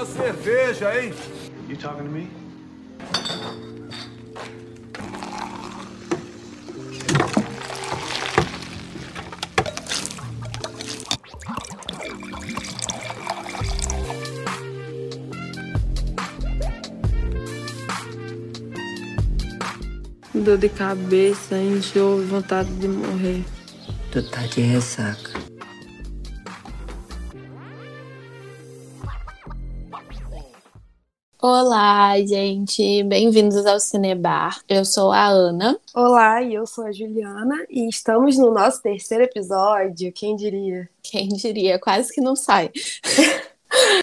[0.00, 1.12] uma cerveja, hein?
[1.68, 2.30] You talking to me?
[20.32, 23.44] Dor de cabeça, enjoo, vontade de morrer.
[24.10, 25.29] Tu tá de ressaca.
[31.42, 34.60] Olá, gente, bem-vindos ao Cinebar.
[34.68, 35.80] Eu sou a Ana.
[35.94, 40.86] Olá, e eu sou a Juliana e estamos no nosso terceiro episódio, quem diria?
[41.02, 42.70] Quem diria, quase que não sai.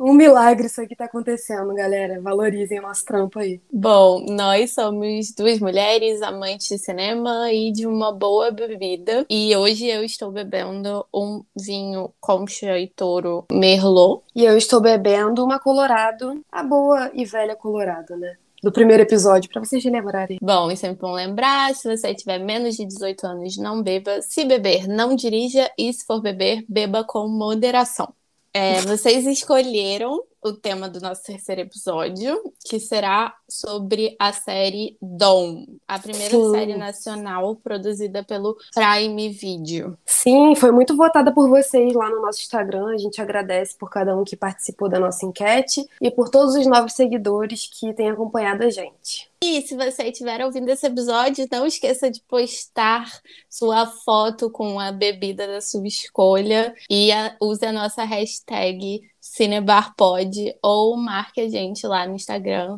[0.02, 2.22] Um milagre isso aqui tá acontecendo, galera.
[2.22, 3.60] Valorizem o nosso trampo aí.
[3.72, 9.26] Bom, nós somos duas mulheres amantes de cinema e de uma boa bebida.
[9.30, 14.22] E hoje eu estou bebendo um vinho Concha e Toro Merlot.
[14.36, 18.38] E eu estou bebendo uma Colorado, a boa e velha Colorado, né?
[18.64, 20.40] Do primeiro episódio, para vocês lembrarem.
[20.42, 24.22] Bom, e sempre bom lembrar: se você tiver menos de 18 anos, não beba.
[24.22, 25.70] Se beber, não dirija.
[25.78, 28.12] E se for beber, beba com moderação.
[28.60, 35.66] É, vocês escolheram o tema do nosso terceiro episódio, que será sobre a série Dom,
[35.88, 36.52] a primeira Sim.
[36.52, 39.98] série nacional produzida pelo Prime Video.
[40.06, 42.88] Sim, foi muito votada por vocês lá no nosso Instagram.
[42.94, 46.66] A gente agradece por cada um que participou da nossa enquete e por todos os
[46.68, 49.30] novos seguidores que têm acompanhado a gente.
[49.44, 53.06] E se você estiver ouvindo esse episódio, não esqueça de postar
[53.48, 60.56] sua foto com a bebida da sua escolha e a- use a nossa hashtag CinebarPod
[60.62, 62.78] ou marque a gente lá no Instagram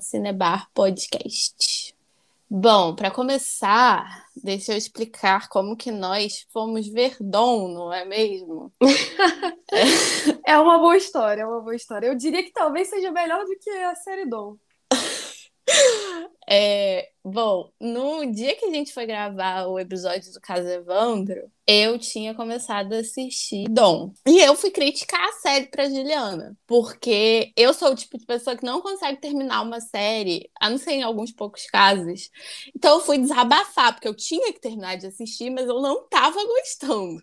[0.60, 1.96] CinebarPodcast.
[2.52, 8.74] Bom, para começar, deixa eu explicar como que nós fomos ver Dom, não é mesmo?
[10.46, 12.08] É uma boa história, é uma boa história.
[12.08, 14.58] Eu diria que talvez seja melhor do que a série Dom.
[16.50, 22.00] É, bom, no dia que a gente foi gravar o episódio do Caso Evandro, eu
[22.00, 24.12] tinha começado a assistir Dom.
[24.28, 28.58] E eu fui criticar a série pra Juliana, porque eu sou o tipo de pessoa
[28.58, 32.32] que não consegue terminar uma série, a não ser em alguns poucos casos.
[32.76, 36.44] Então eu fui desabafar, porque eu tinha que terminar de assistir, mas eu não tava
[36.44, 37.22] gostando.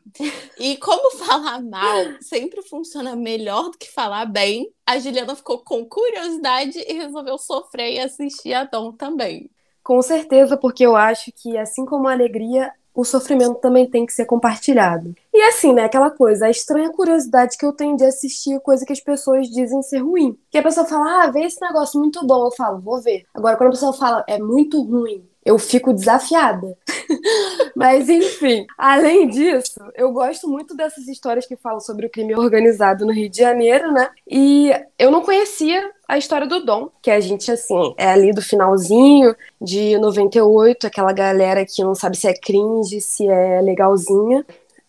[0.61, 5.85] E como falar mal sempre funciona melhor do que falar bem, a Juliana ficou com
[5.85, 9.51] curiosidade e resolveu sofrer e assistir a Dom também.
[9.87, 14.13] Com certeza, porque eu acho que, assim como a alegria, o sofrimento também tem que
[14.13, 15.15] ser compartilhado.
[15.33, 18.93] E assim, né, aquela coisa, a estranha curiosidade que eu tenho de assistir coisa que
[18.93, 20.37] as pessoas dizem ser ruim.
[20.51, 23.27] Que a pessoa fala, ah, vê esse negócio muito bom, eu falo, vou ver.
[23.33, 26.77] Agora, quando a pessoa fala, é muito ruim, eu fico desafiada.
[27.77, 33.07] Mas, enfim, além disso, eu gosto muito dessas histórias que falam sobre o crime organizado
[33.07, 34.11] no Rio de Janeiro, né?
[34.29, 38.43] E eu não conhecia a história do Dom, que a gente, assim, é ali do
[38.43, 44.45] finalzinho de 98, aquela galera que não sabe se é cringe, se é legalzinha.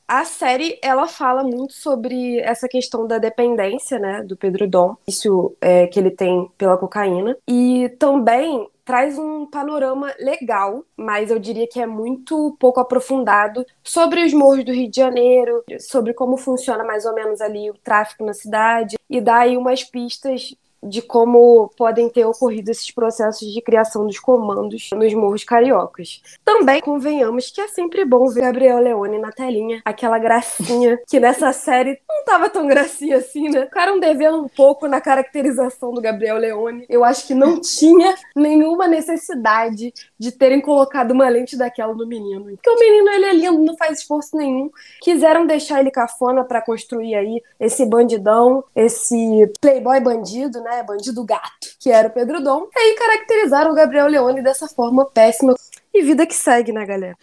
[0.08, 5.54] A série, ela fala muito sobre essa questão da dependência, né, do Pedro Dom, isso
[5.60, 11.68] é, que ele tem pela cocaína, e também traz um panorama legal, mas eu diria
[11.68, 16.86] que é muito pouco aprofundado sobre os morros do Rio de Janeiro, sobre como funciona
[16.86, 20.56] mais ou menos ali o tráfico na cidade, e dá aí umas pistas
[20.88, 26.22] de como podem ter ocorrido esses processos de criação dos comandos nos morros cariocas.
[26.44, 31.52] Também convenhamos que é sempre bom ver Gabriel Leone na telinha, aquela gracinha que nessa
[31.52, 33.66] série não tava tão gracinha assim, né?
[33.66, 36.86] Ficaram devendo um pouco na caracterização do Gabriel Leone.
[36.90, 42.46] Eu acho que não tinha nenhuma necessidade de terem colocado uma lente daquela no menino.
[42.46, 44.70] Porque o menino, ele é lindo, não faz esforço nenhum.
[45.02, 50.77] Quiseram deixar ele cafona pra construir aí esse bandidão, esse playboy bandido, né?
[50.84, 52.68] Bandido gato, que era o Pedro Dom.
[52.76, 55.54] E aí caracterizaram o Gabriel Leone dessa forma péssima.
[55.94, 57.18] E vida que segue, né, galera?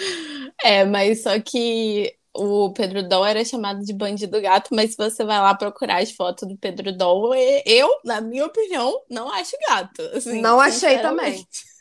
[0.62, 5.24] É, mas só que o Pedro Dom era chamado de bandido gato, mas se você
[5.24, 9.56] vai lá procurar as fotos do Pedro Dom, e- eu, na minha opinião, não acho
[9.68, 10.02] gato.
[10.14, 11.46] assim, Não achei sinceramente.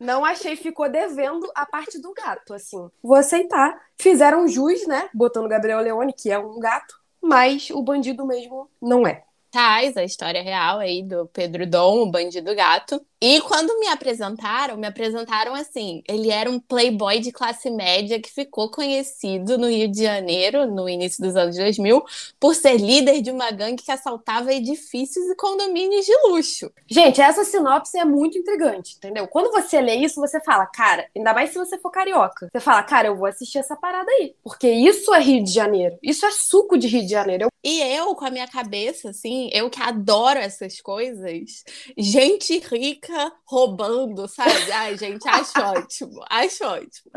[0.00, 2.88] Não achei, ficou devendo a parte do gato, assim.
[3.00, 3.80] Vou aceitar.
[3.96, 5.08] Fizeram jus, né?
[5.14, 6.92] Botando Gabriel Leone, que é um gato,
[7.22, 9.22] mas o bandido mesmo não é.
[9.50, 13.04] Traz a história real aí do Pedro Dom, o bandido gato.
[13.22, 18.32] E quando me apresentaram, me apresentaram assim: ele era um playboy de classe média que
[18.32, 22.02] ficou conhecido no Rio de Janeiro, no início dos anos 2000,
[22.38, 26.72] por ser líder de uma gangue que assaltava edifícios e condomínios de luxo.
[26.88, 29.28] Gente, essa sinopse é muito intrigante, entendeu?
[29.28, 32.48] Quando você lê isso, você fala, cara, ainda mais se você for carioca.
[32.50, 34.34] Você fala, cara, eu vou assistir essa parada aí.
[34.42, 35.98] Porque isso é Rio de Janeiro.
[36.02, 37.44] Isso é suco de Rio de Janeiro.
[37.44, 37.50] Eu...
[37.62, 41.62] E eu, com a minha cabeça, assim, eu que adoro essas coisas,
[41.94, 43.09] gente rica
[43.44, 44.72] roubando, sabe?
[44.72, 46.24] Ai, gente, acho ótimo.
[46.28, 47.10] Acho ótimo.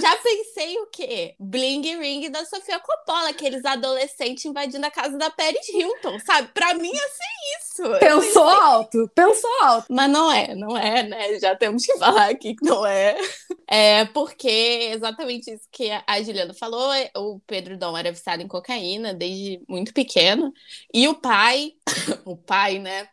[0.00, 1.34] Já pensei o quê?
[1.38, 6.48] Bling Ring da Sofia Coppola, aqueles adolescentes invadindo a casa da Paris Hilton, sabe?
[6.54, 7.98] Pra mim ia ser isso.
[7.98, 9.86] Pensou alto, pensou alto.
[9.90, 11.38] Mas não é, não é, né?
[11.38, 13.16] Já temos que falar aqui que não é.
[13.68, 14.48] É porque
[14.92, 19.92] exatamente isso que a Juliana falou, o Pedro Dom era viciado em cocaína desde muito
[19.92, 20.52] pequeno,
[20.94, 21.72] e o pai,
[22.24, 23.08] o pai, né?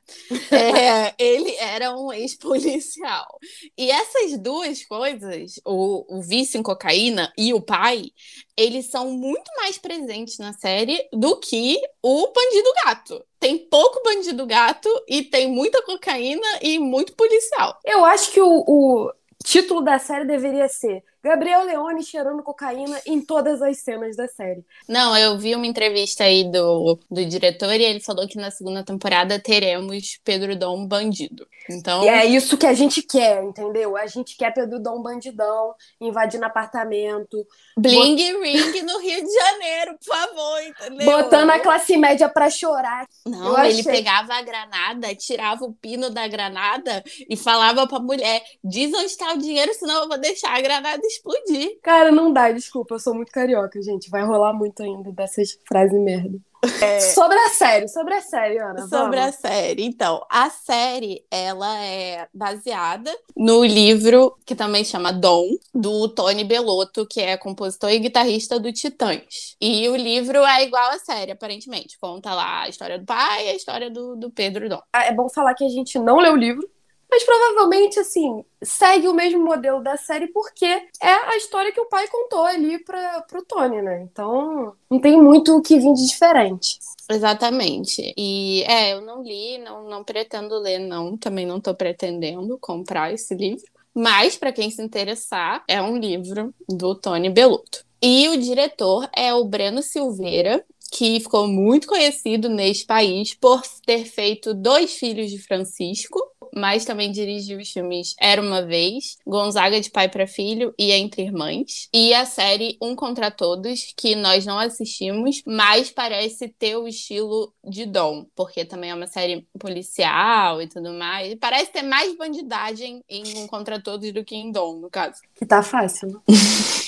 [0.51, 3.37] É, ele era um ex-policial.
[3.77, 8.11] E essas duas coisas, o, o vício em cocaína e o pai,
[8.57, 13.25] eles são muito mais presentes na série do que o bandido gato.
[13.39, 17.79] Tem pouco bandido gato e tem muita cocaína e muito policial.
[17.83, 19.13] Eu acho que o, o
[19.43, 24.65] título da série deveria ser Gabriel Leone cheirando cocaína em todas as cenas da série.
[24.89, 28.83] Não, eu vi uma entrevista aí do, do diretor e ele falou que na segunda
[28.83, 31.47] temporada teremos Pedro Dom bandido.
[31.69, 32.03] Então...
[32.03, 33.95] E é isso que a gente quer, entendeu?
[33.95, 37.47] A gente quer Pedro Dom bandidão, invadindo apartamento.
[37.77, 38.43] Bling bot...
[38.43, 41.05] ring no Rio de Janeiro, por favor, entendeu?
[41.05, 43.07] Botando a classe média pra chorar.
[43.25, 43.91] Não, eu ele achei...
[43.93, 49.31] pegava a granada, tirava o pino da granada e falava pra mulher, diz onde está
[49.33, 51.79] o dinheiro, senão eu vou deixar a granada explodir.
[51.81, 54.09] Cara, não dá, desculpa, eu sou muito carioca, gente.
[54.09, 56.39] Vai rolar muito ainda dessas frases merda.
[56.81, 56.99] É...
[57.01, 58.87] Sobre a série, sobre a série, Ana.
[58.87, 59.19] Sobre vamos.
[59.19, 59.83] a série.
[59.83, 67.05] Então, a série, ela é baseada no livro que também chama Dom, do Tony Bellotto,
[67.05, 69.57] que é compositor e guitarrista do Titãs.
[69.59, 71.97] E o livro é igual à série, aparentemente.
[71.99, 74.81] Conta lá a história do pai e a história do, do Pedro Dom.
[74.93, 76.65] É bom falar que a gente não leu o livro,
[77.13, 81.87] mas provavelmente, assim, segue o mesmo modelo da série porque é a história que o
[81.87, 84.01] pai contou ali para pro Tony, né?
[84.01, 86.79] Então, não tem muito o que vir de diferente.
[87.07, 88.15] Exatamente.
[88.17, 91.15] E é, eu não li, não, não pretendo ler, não.
[91.15, 93.71] Também não tô pretendendo comprar esse livro.
[93.93, 97.85] Mas, para quem se interessar, é um livro do Tony Bellotto.
[98.01, 104.05] E o diretor é o Breno Silveira, que ficou muito conhecido neste país por ter
[104.05, 106.19] feito Dois Filhos de Francisco,
[106.55, 111.23] mas também dirigiu os filmes Era Uma Vez, Gonzaga de Pai para Filho e Entre
[111.23, 111.89] Irmãs.
[111.93, 117.53] E a série Um Contra Todos, que nós não assistimos, mas parece ter o estilo
[117.63, 121.31] de Dom, porque também é uma série policial e tudo mais.
[121.31, 125.21] E parece ter mais bandidagem em Um Contra Todos do que em Dom, no caso.
[125.35, 126.19] Que tá fácil, né?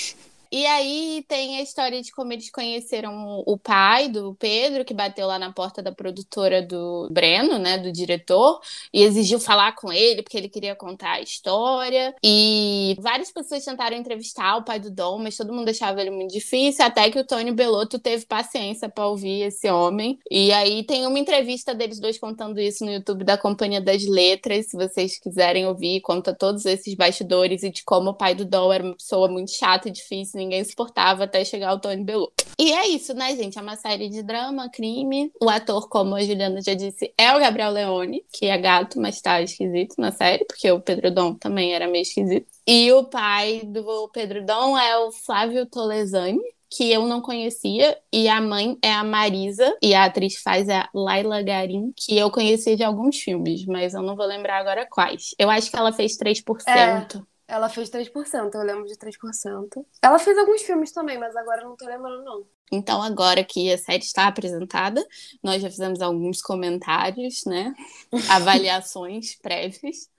[0.56, 5.28] E aí tem a história de como eles conheceram o pai do Pedro, que bateu
[5.28, 8.62] lá na porta da produtora do Breno, né, do diretor,
[8.94, 12.16] e exigiu falar com ele porque ele queria contar a história.
[12.24, 16.32] E várias pessoas tentaram entrevistar o pai do Dom, mas todo mundo achava ele muito
[16.32, 20.18] difícil, até que o Tony Belotto teve paciência para ouvir esse homem.
[20.32, 24.68] E aí tem uma entrevista deles dois contando isso no YouTube da Companhia das Letras,
[24.68, 28.72] se vocês quiserem ouvir, conta todos esses bastidores e de como o pai do Dom
[28.72, 32.46] era uma pessoa muito chata e difícil ninguém suportava até chegar ao Tony Bellucci.
[32.58, 33.58] E é isso, né, gente?
[33.60, 35.32] É uma série de drama, crime.
[35.42, 39.20] O ator, como a Juliana já disse, é o Gabriel Leone, que é gato, mas
[39.20, 42.48] tá esquisito na série, porque o Pedro Dom também era meio esquisito.
[42.66, 46.40] E o pai do Pedro Dom é o Flávio Tolesani,
[46.70, 50.90] que eu não conhecia, e a mãe é a Marisa, e a atriz faz a
[50.94, 55.36] Laila Garim, que eu conhecia de alguns filmes, mas eu não vou lembrar agora quais.
[55.38, 56.64] Eu acho que ela fez 3%.
[56.68, 57.35] É.
[57.48, 59.86] Ela fez 3%, eu lembro de 3%.
[60.02, 62.46] Ela fez alguns filmes também, mas agora eu não tô lembrando, não.
[62.72, 65.06] Então, agora que a série está apresentada,
[65.44, 67.74] nós já fizemos alguns comentários, né?
[68.30, 70.10] Avaliações prévias.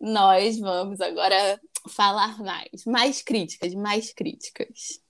[0.00, 2.84] Nós vamos agora falar mais.
[2.84, 5.00] Mais críticas, mais críticas.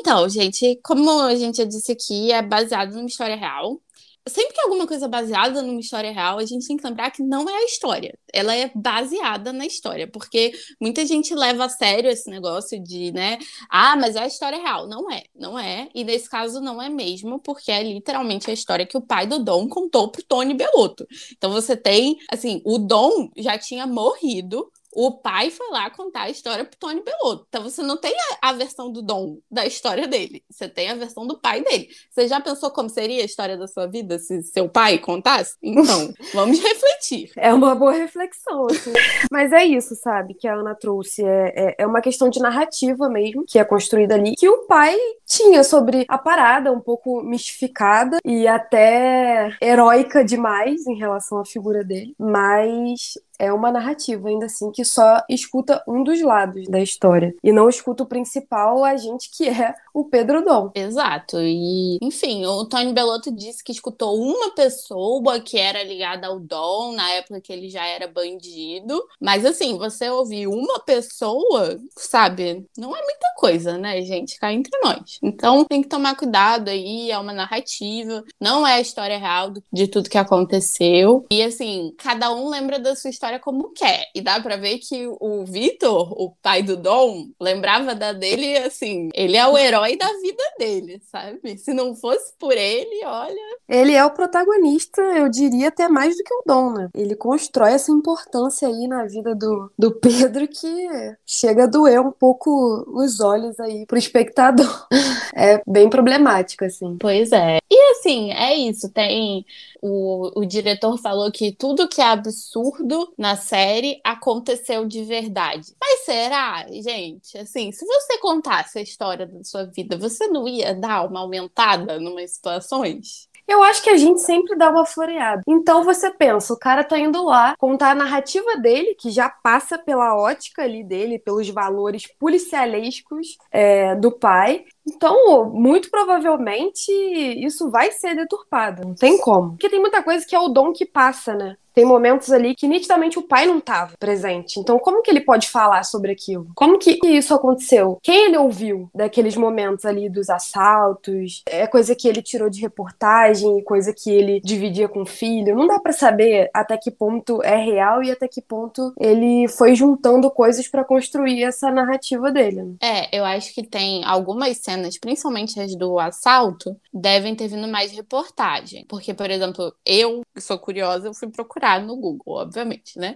[0.00, 3.82] Então, gente, como a gente já disse aqui, é baseado numa história real
[4.28, 7.22] sempre que alguma coisa é baseada numa história real, a gente tem que lembrar que
[7.22, 8.18] não é a história.
[8.32, 13.38] Ela é baseada na história, porque muita gente leva a sério esse negócio de, né,
[13.70, 14.86] ah, mas é a história real.
[14.88, 15.88] Não é, não é.
[15.94, 19.38] E nesse caso não é mesmo, porque é literalmente a história que o pai do
[19.38, 21.06] Dom contou pro Tony Belotto.
[21.36, 26.30] Então você tem, assim, o Dom já tinha morrido O pai foi lá contar a
[26.30, 27.46] história pro Tony Belotto.
[27.48, 30.42] Então você não tem a, a, versão do Dom da história dele.
[30.50, 31.88] Você tem a versão do pai dele.
[32.10, 35.54] Você já pensou como seria a história da sua vida se seu pai contasse?
[35.62, 37.30] Então, vamos refletir.
[37.36, 38.92] É uma boa reflexão, assim.
[39.30, 40.34] Mas é isso, sabe?
[40.34, 41.22] Que a Ana trouxe.
[41.24, 44.96] É, é, é uma questão de narrativa mesmo, que é construída ali, que o pai
[45.28, 51.84] tinha sobre a parada, um pouco mistificada e até heróica demais em relação à figura
[51.84, 52.14] dele.
[52.18, 57.34] Mas é uma narrativa, ainda assim, que só escuta um dos lados da história.
[57.42, 60.70] E não escuta o principal agente, que é o Pedro Dom.
[60.74, 61.38] Exato.
[61.38, 66.92] E, enfim, o Tony Bellotto disse que escutou uma pessoa que era ligada ao Dom,
[66.92, 69.00] na época que ele já era bandido.
[69.20, 74.38] Mas, assim, você ouvir uma pessoa, sabe, não é muita coisa, né, gente?
[74.38, 75.17] Cá entre nós.
[75.22, 79.86] Então, tem que tomar cuidado aí, é uma narrativa, não é a história real de
[79.86, 81.24] tudo que aconteceu.
[81.30, 84.06] E, assim, cada um lembra da sua história como quer.
[84.14, 89.08] E dá para ver que o Vitor, o pai do Dom, lembrava da dele assim,
[89.14, 91.58] ele é o herói da vida dele, sabe?
[91.58, 93.58] Se não fosse por ele, olha.
[93.68, 96.88] Ele é o protagonista, eu diria até mais do que o Dom, né?
[96.94, 100.88] Ele constrói essa importância aí na vida do, do Pedro que
[101.26, 104.86] chega a doer um pouco os olhos aí pro espectador.
[105.34, 106.96] É bem problemático, assim.
[106.98, 107.58] Pois é.
[107.70, 108.90] E assim, é isso.
[108.90, 109.44] Tem.
[109.80, 115.72] O, o diretor falou que tudo que é absurdo na série aconteceu de verdade.
[115.80, 117.38] Mas será, gente?
[117.38, 122.00] Assim, se você contasse a história da sua vida, você não ia dar uma aumentada
[122.00, 123.27] numas situações?
[123.48, 125.42] Eu acho que a gente sempre dá uma floreada.
[125.48, 129.78] Então você pensa, o cara tá indo lá contar a narrativa dele, que já passa
[129.78, 134.66] pela ótica ali dele, pelos valores policialescos é, do pai.
[134.86, 138.86] Então, muito provavelmente, isso vai ser deturpado.
[138.86, 139.50] Não tem como.
[139.50, 141.56] Porque tem muita coisa que é o dom que passa, né?
[141.78, 144.58] Tem momentos ali que nitidamente o pai não estava presente.
[144.58, 146.48] Então, como que ele pode falar sobre aquilo?
[146.56, 148.00] Como que isso aconteceu?
[148.02, 151.44] Quem ele ouviu daqueles momentos ali dos assaltos?
[151.46, 155.54] É coisa que ele tirou de reportagem, coisa que ele dividia com o filho.
[155.54, 159.76] Não dá para saber até que ponto é real e até que ponto ele foi
[159.76, 162.64] juntando coisas para construir essa narrativa dele.
[162.64, 162.74] Né?
[162.82, 167.92] É, eu acho que tem algumas cenas, principalmente as do assalto, devem ter vindo mais
[167.92, 168.84] reportagem.
[168.88, 173.14] Porque, por exemplo, eu sou curiosa, eu fui procurar procurar no Google, obviamente, né?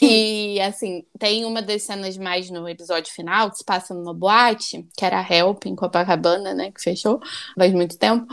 [0.00, 4.86] E assim, tem uma das cenas mais no episódio final que se passa numa boate,
[4.96, 6.72] que era a Help em Copacabana, né?
[6.72, 7.20] Que fechou
[7.56, 8.26] faz muito tempo.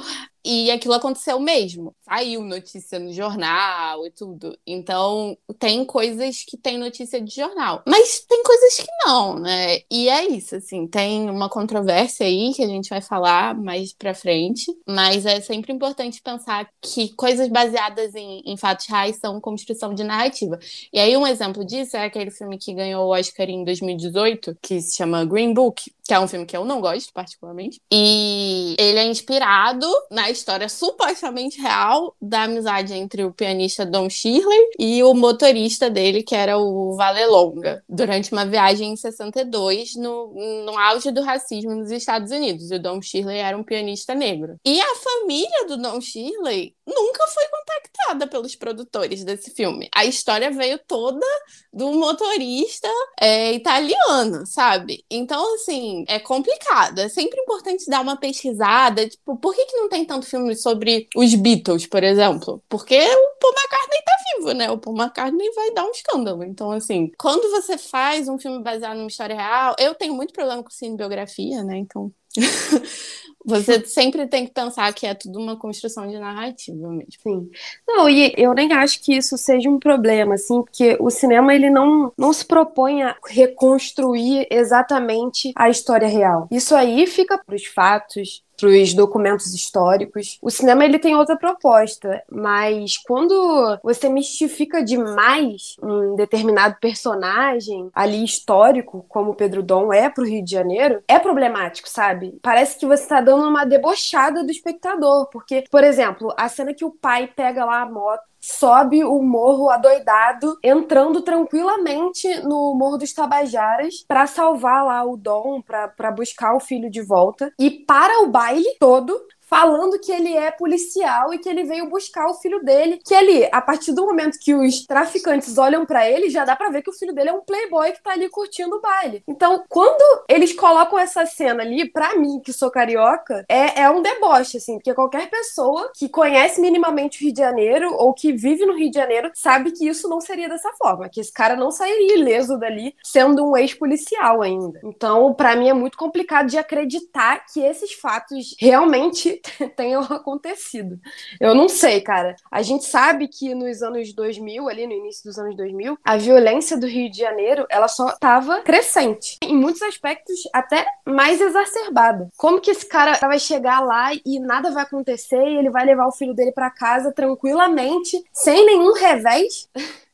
[0.43, 1.95] E aquilo aconteceu mesmo.
[2.01, 4.57] Saiu notícia no jornal e tudo.
[4.65, 7.83] Então, tem coisas que tem notícia de jornal.
[7.87, 9.79] Mas tem coisas que não, né?
[9.89, 10.87] E é isso, assim.
[10.87, 14.65] Tem uma controvérsia aí que a gente vai falar mais pra frente.
[14.87, 20.03] Mas é sempre importante pensar que coisas baseadas em, em fatos reais são construção de
[20.03, 20.57] narrativa.
[20.91, 24.81] E aí, um exemplo disso é aquele filme que ganhou o Oscar em 2018, que
[24.81, 27.79] se chama Green Book, que é um filme que eu não gosto particularmente.
[27.91, 29.87] E ele é inspirado
[30.31, 36.23] na história supostamente real da amizade entre o pianista Don Shirley e o motorista dele,
[36.23, 40.33] que era o Valelonga, durante uma viagem em 62, no,
[40.65, 42.71] no auge do racismo nos Estados Unidos.
[42.71, 44.55] E o Don Shirley era um pianista negro.
[44.65, 49.89] E a família do Don Shirley nunca foi contactada pelos produtores desse filme.
[49.93, 51.25] A história veio toda
[51.73, 52.87] do motorista
[53.19, 55.05] é, italiano, sabe?
[55.09, 56.99] Então, assim, é complicado.
[56.99, 59.07] É sempre importante dar uma pesquisada.
[59.07, 62.63] Tipo, por que, que não tem tanto filme sobre os Beatles, por exemplo?
[62.69, 64.71] Porque o Paul McCartney tá vivo, né?
[64.71, 66.43] O Paul McCartney vai dar um escândalo.
[66.43, 70.63] Então, assim, quando você faz um filme baseado numa história real, eu tenho muito problema
[70.63, 71.77] com cinebiografia, né?
[71.77, 72.11] Então.
[73.45, 77.11] Você sempre tem que pensar que é tudo uma construção de narrativa mesmo.
[77.21, 77.49] Sim.
[77.87, 81.69] Não, e eu nem acho que isso seja um problema, assim, porque o cinema ele
[81.69, 86.47] não, não se propõe a reconstruir exatamente a história real.
[86.51, 90.37] Isso aí fica para os fatos, para os documentos históricos.
[90.41, 98.23] O cinema ele tem outra proposta, mas quando você mistifica demais um determinado personagem ali
[98.23, 102.39] histórico, como Pedro Dom é para o Rio de Janeiro, é problemático, sabe?
[102.41, 106.85] Parece que você está dando uma debochada do espectador, porque, por exemplo, a cena que
[106.85, 113.13] o pai pega lá a moto sobe o morro adoidado, entrando tranquilamente no Morro dos
[113.13, 117.53] Tabajaras para salvar lá o Dom, para buscar o filho de volta.
[117.59, 119.21] E para o baile todo,
[119.51, 123.01] falando que ele é policial e que ele veio buscar o filho dele.
[123.05, 126.69] Que ali, a partir do momento que os traficantes olham para ele, já dá pra
[126.69, 129.21] ver que o filho dele é um playboy que tá ali curtindo o baile.
[129.27, 134.01] Então, quando eles colocam essa cena ali, pra mim, que sou carioca, é, é um
[134.01, 138.65] deboche, assim, porque qualquer pessoa que conhece minimamente o Rio de Janeiro ou que vive
[138.65, 141.71] no Rio de Janeiro sabe que isso não seria dessa forma, que esse cara não
[141.71, 144.79] sairia ileso dali sendo um ex-policial ainda.
[144.85, 149.40] Então, para mim é muito complicado de acreditar que esses fatos realmente
[149.75, 150.99] tenham acontecido.
[151.39, 152.35] Eu não sei, cara.
[152.51, 156.77] A gente sabe que nos anos 2000, ali no início dos anos 2000, a violência
[156.77, 159.37] do Rio de Janeiro, ela só estava crescente.
[159.43, 162.29] Em muitos aspectos, até mais exacerbada.
[162.37, 166.07] Como que esse cara vai chegar lá e nada vai acontecer e ele vai levar
[166.07, 169.69] o filho dele para casa tranquilamente, sem nenhum revés?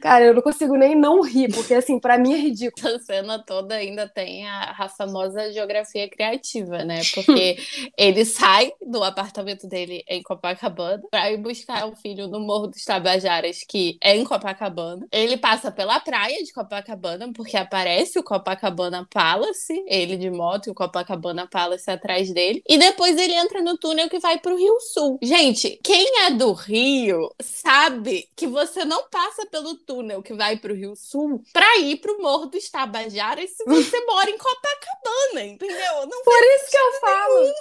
[0.00, 2.94] Cara, eu não consigo nem não rir, porque assim, para mim é ridículo.
[2.94, 7.00] A cena toda ainda tem a, a famosa geografia criativa, né?
[7.14, 7.56] Porque
[7.96, 12.84] ele sai do apartamento dele em Copacabana para ir buscar o filho no Morro dos
[12.84, 15.06] Tabajaras, que é em Copacabana.
[15.10, 20.70] Ele passa pela praia de Copacabana, porque aparece o Copacabana Palace, ele de moto e
[20.70, 22.62] o Copacabana Palace atrás dele.
[22.68, 25.18] E depois ele entra no túnel que vai pro Rio Sul.
[25.22, 29.55] Gente, quem é do Rio sabe que você não passa pelo
[29.86, 33.64] túnel que vai para o Rio Sul para ir para o Morro dos Tabajaras se
[33.64, 36.06] você mora em Copacabana, entendeu?
[36.06, 37.52] Não Por isso que eu falo.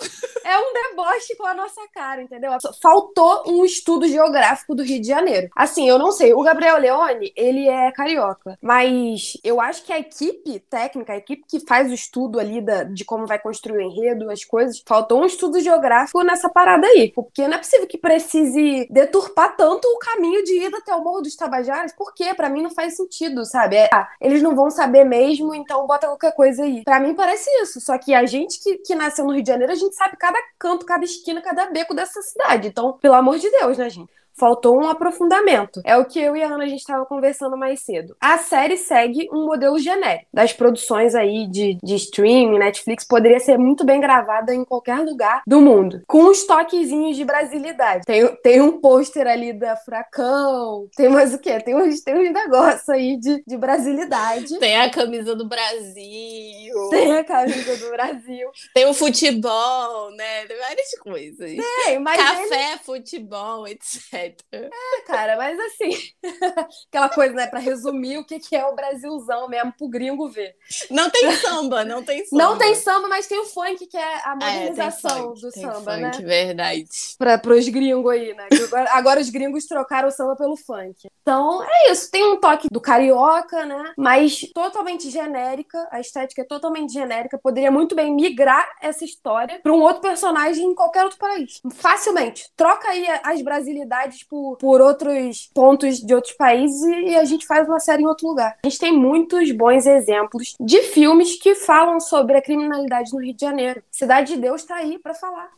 [0.44, 2.52] É um deboche com a nossa cara, entendeu?
[2.82, 5.50] Faltou um estudo geográfico do Rio de Janeiro.
[5.56, 6.34] Assim, eu não sei.
[6.34, 11.44] O Gabriel Leone, ele é carioca, mas eu acho que a equipe técnica, a equipe
[11.48, 15.22] que faz o estudo ali da, de como vai construir o enredo, as coisas, faltou
[15.22, 17.12] um estudo geográfico nessa parada aí.
[17.12, 21.22] Porque não é possível que precise deturpar tanto o caminho de ida até o Morro
[21.22, 22.34] dos Tabajaras Estagiários, por quê?
[22.34, 23.76] Pra mim não faz sentido, sabe?
[23.76, 26.84] É, ah, eles não vão saber mesmo, então bota qualquer coisa aí.
[26.84, 27.82] Pra mim parece isso.
[27.82, 30.40] Só que a gente que, que nasceu no Rio de Janeiro, a gente sabe cada
[30.58, 32.70] canto, cada esquina, cada beco dessa cidade.
[32.70, 34.12] Então, pelo amor de Deus, né, gente?
[34.38, 35.82] Faltou um aprofundamento.
[35.84, 38.16] É o que eu e a Ana a gente estava conversando mais cedo.
[38.20, 43.58] A série segue um modelo genérico das produções aí de, de streaming, Netflix, poderia ser
[43.58, 48.06] muito bem gravada em qualquer lugar do mundo, com uns toquezinhos de brasilidade.
[48.06, 51.60] Tem, tem um pôster ali da Fracão, tem mais o quê?
[51.60, 54.60] Tem uns, tem uns negócios aí de, de brasilidade.
[54.60, 56.90] Tem a camisa do Brasil.
[56.90, 58.50] Tem a camisa do Brasil.
[58.74, 60.46] Tem o futebol, né?
[60.46, 61.52] Tem várias coisas.
[61.84, 62.80] Tem, mas Café, ele...
[62.80, 64.25] futebol, etc.
[64.52, 64.70] É,
[65.06, 65.90] cara, mas assim,
[66.90, 70.56] aquela coisa, né, pra resumir o que, que é o Brasilzão mesmo pro gringo ver.
[70.90, 72.44] Não tem samba, não tem samba.
[72.44, 75.92] Não tem samba, mas tem o funk, que é a modernização é, funk, do samba,
[75.94, 76.12] funk, né?
[76.22, 76.86] verdade.
[77.18, 78.48] Pra, pros gringos aí, né?
[78.66, 81.08] Agora, agora os gringos trocaram o samba pelo funk.
[81.22, 82.12] Então, é isso.
[82.12, 83.94] Tem um toque do carioca, né?
[83.98, 85.88] Mas totalmente genérica.
[85.92, 87.38] A estética é totalmente genérica.
[87.38, 91.62] Poderia muito bem migrar essa história pra um outro personagem em qualquer outro país.
[91.74, 92.50] Facilmente.
[92.56, 97.68] Troca aí as brasilidades por, por outros pontos de outros países e a gente faz
[97.68, 98.58] uma série em outro lugar.
[98.64, 103.34] A gente tem muitos bons exemplos de filmes que falam sobre a criminalidade no Rio
[103.34, 103.84] de Janeiro.
[103.92, 105.50] Cidade de Deus tá aí para falar.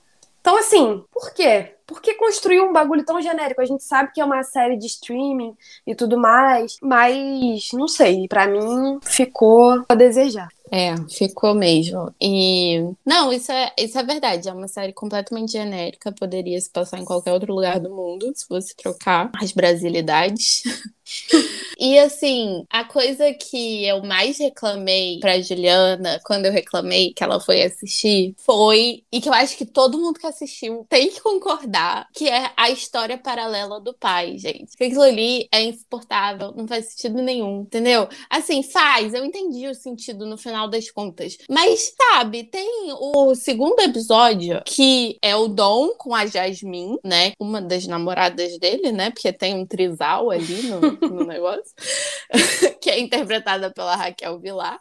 [0.47, 1.73] Então, assim, por quê?
[1.85, 3.61] Por que construir um bagulho tão genérico?
[3.61, 5.53] A gente sabe que é uma série de streaming
[5.85, 10.47] e tudo mais, mas não sei, para mim ficou a desejar.
[10.71, 12.13] É, ficou mesmo.
[12.21, 14.49] E não, isso é, isso é verdade.
[14.49, 16.11] É uma série completamente genérica.
[16.11, 20.63] Poderia se passar em qualquer outro lugar do mundo se fosse trocar as brasilidades.
[21.79, 27.39] e assim, a coisa que eu mais reclamei pra Juliana, quando eu reclamei que ela
[27.39, 32.07] foi assistir, foi, e que eu acho que todo mundo que assistiu tem que concordar,
[32.13, 34.71] que é a história paralela do pai, gente.
[34.71, 38.07] Porque aquilo ali é insuportável, não faz sentido nenhum, entendeu?
[38.29, 41.37] Assim, faz, eu entendi o sentido no final das contas.
[41.49, 47.31] Mas, sabe, tem o segundo episódio que é o Dom com a Jasmine, né?
[47.39, 49.09] Uma das namoradas dele, né?
[49.11, 51.66] Porque tem um trisal ali no, no negócio,
[52.81, 54.79] que é interpretada pela Raquel Vilar.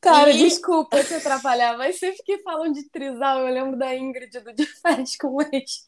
[0.00, 0.38] Cara, e...
[0.38, 4.66] desculpa te atrapalhar, mas sempre que falam de trisal, eu lembro da Ingrid do De
[4.66, 5.82] Férias com Ex.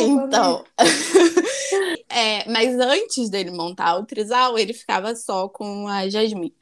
[0.00, 0.64] Então,
[2.08, 6.54] é, mas antes dele montar o trisal, ele ficava só com a Jasmine.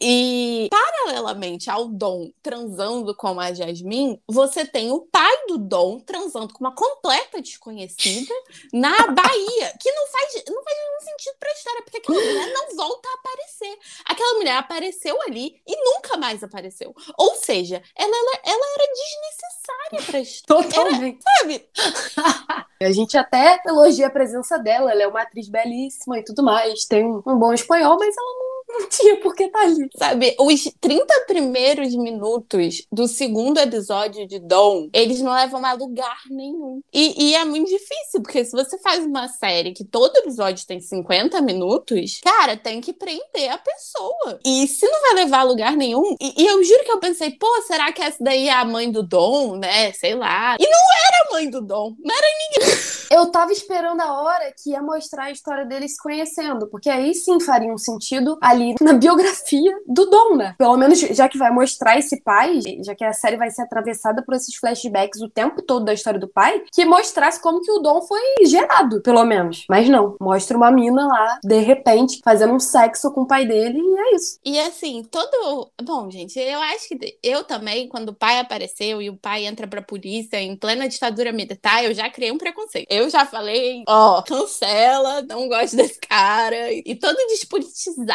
[0.00, 6.52] E, paralelamente ao Dom transando com a Jasmine, você tem o pai do Dom transando
[6.52, 8.34] com uma completa desconhecida
[8.72, 12.76] na Bahia, que não faz, não faz nenhum sentido pra história, porque aquela mulher não
[12.76, 13.78] volta a aparecer.
[14.04, 16.94] Aquela mulher apareceu ali e nunca mais apareceu.
[17.16, 20.68] Ou seja, ela, ela, ela era desnecessária pra história.
[20.68, 21.20] Totalmente.
[21.26, 21.68] Era, sabe?
[22.84, 26.84] a gente até elogia a presença dela, ela é uma atriz belíssima e tudo mais,
[26.84, 29.88] tem um, um bom espanhol, mas ela não não tinha por que tá ali.
[29.96, 36.18] Sabe, os 30 primeiros minutos do segundo episódio de Dom, eles não levam a lugar
[36.30, 36.80] nenhum.
[36.92, 40.80] E, e é muito difícil, porque se você faz uma série que todo episódio tem
[40.80, 44.40] 50 minutos, cara, tem que prender a pessoa.
[44.44, 47.30] E se não vai levar a lugar nenhum, e, e eu juro que eu pensei,
[47.32, 49.92] pô, será que essa daí é a mãe do Dom, né?
[49.92, 50.56] Sei lá.
[50.58, 52.26] E não era a mãe do Dom, não era
[52.58, 52.76] ninguém.
[53.08, 57.14] Eu tava esperando a hora que ia mostrar a história deles se conhecendo, porque aí
[57.14, 60.54] sim faria um sentido ali na biografia do Dom, né?
[60.58, 64.22] Pelo menos já que vai mostrar esse pai, já que a série vai ser atravessada
[64.22, 67.78] por esses flashbacks o tempo todo da história do pai, que mostrasse como que o
[67.78, 69.64] Dom foi gerado, pelo menos.
[69.68, 73.78] Mas não, mostra uma mina lá, de repente, fazendo um sexo com o pai dele
[73.78, 74.38] e é isso.
[74.44, 75.70] E assim, todo.
[75.82, 79.66] Bom, gente, eu acho que eu também, quando o pai apareceu e o pai entra
[79.66, 82.86] pra polícia em plena ditadura militar, eu já criei um preconceito.
[82.90, 86.72] Eu já falei, ó, cancela, não gosto desse cara.
[86.72, 88.06] E todo despolitizado,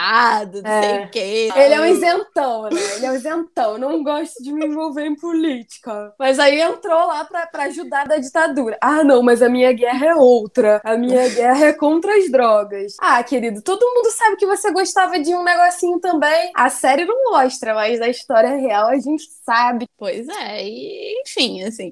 [0.64, 0.82] não é.
[0.82, 1.50] sei o quê.
[1.56, 2.96] Ele é um isentão, né?
[2.96, 3.78] Ele é um isentão.
[3.78, 6.14] Não gosto de me envolver em política.
[6.18, 8.78] Mas aí entrou lá pra, pra ajudar da ditadura.
[8.82, 10.82] Ah, não, mas a minha guerra é outra.
[10.84, 12.96] A minha guerra é contra as drogas.
[13.00, 16.52] Ah, querido, todo mundo sabe que você gostava de um negocinho também.
[16.56, 19.88] A série não mostra, mas na história real a gente sabe.
[19.98, 21.92] Pois é, e enfim, assim.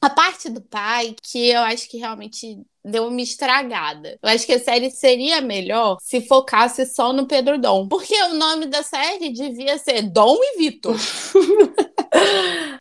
[0.00, 4.18] A parte do pai, que eu acho que realmente deu uma estragada.
[4.22, 7.88] Eu acho que a série seria melhor se focasse só no Pedro Dom.
[7.88, 10.96] Porque o nome da série devia ser Dom e Vitor.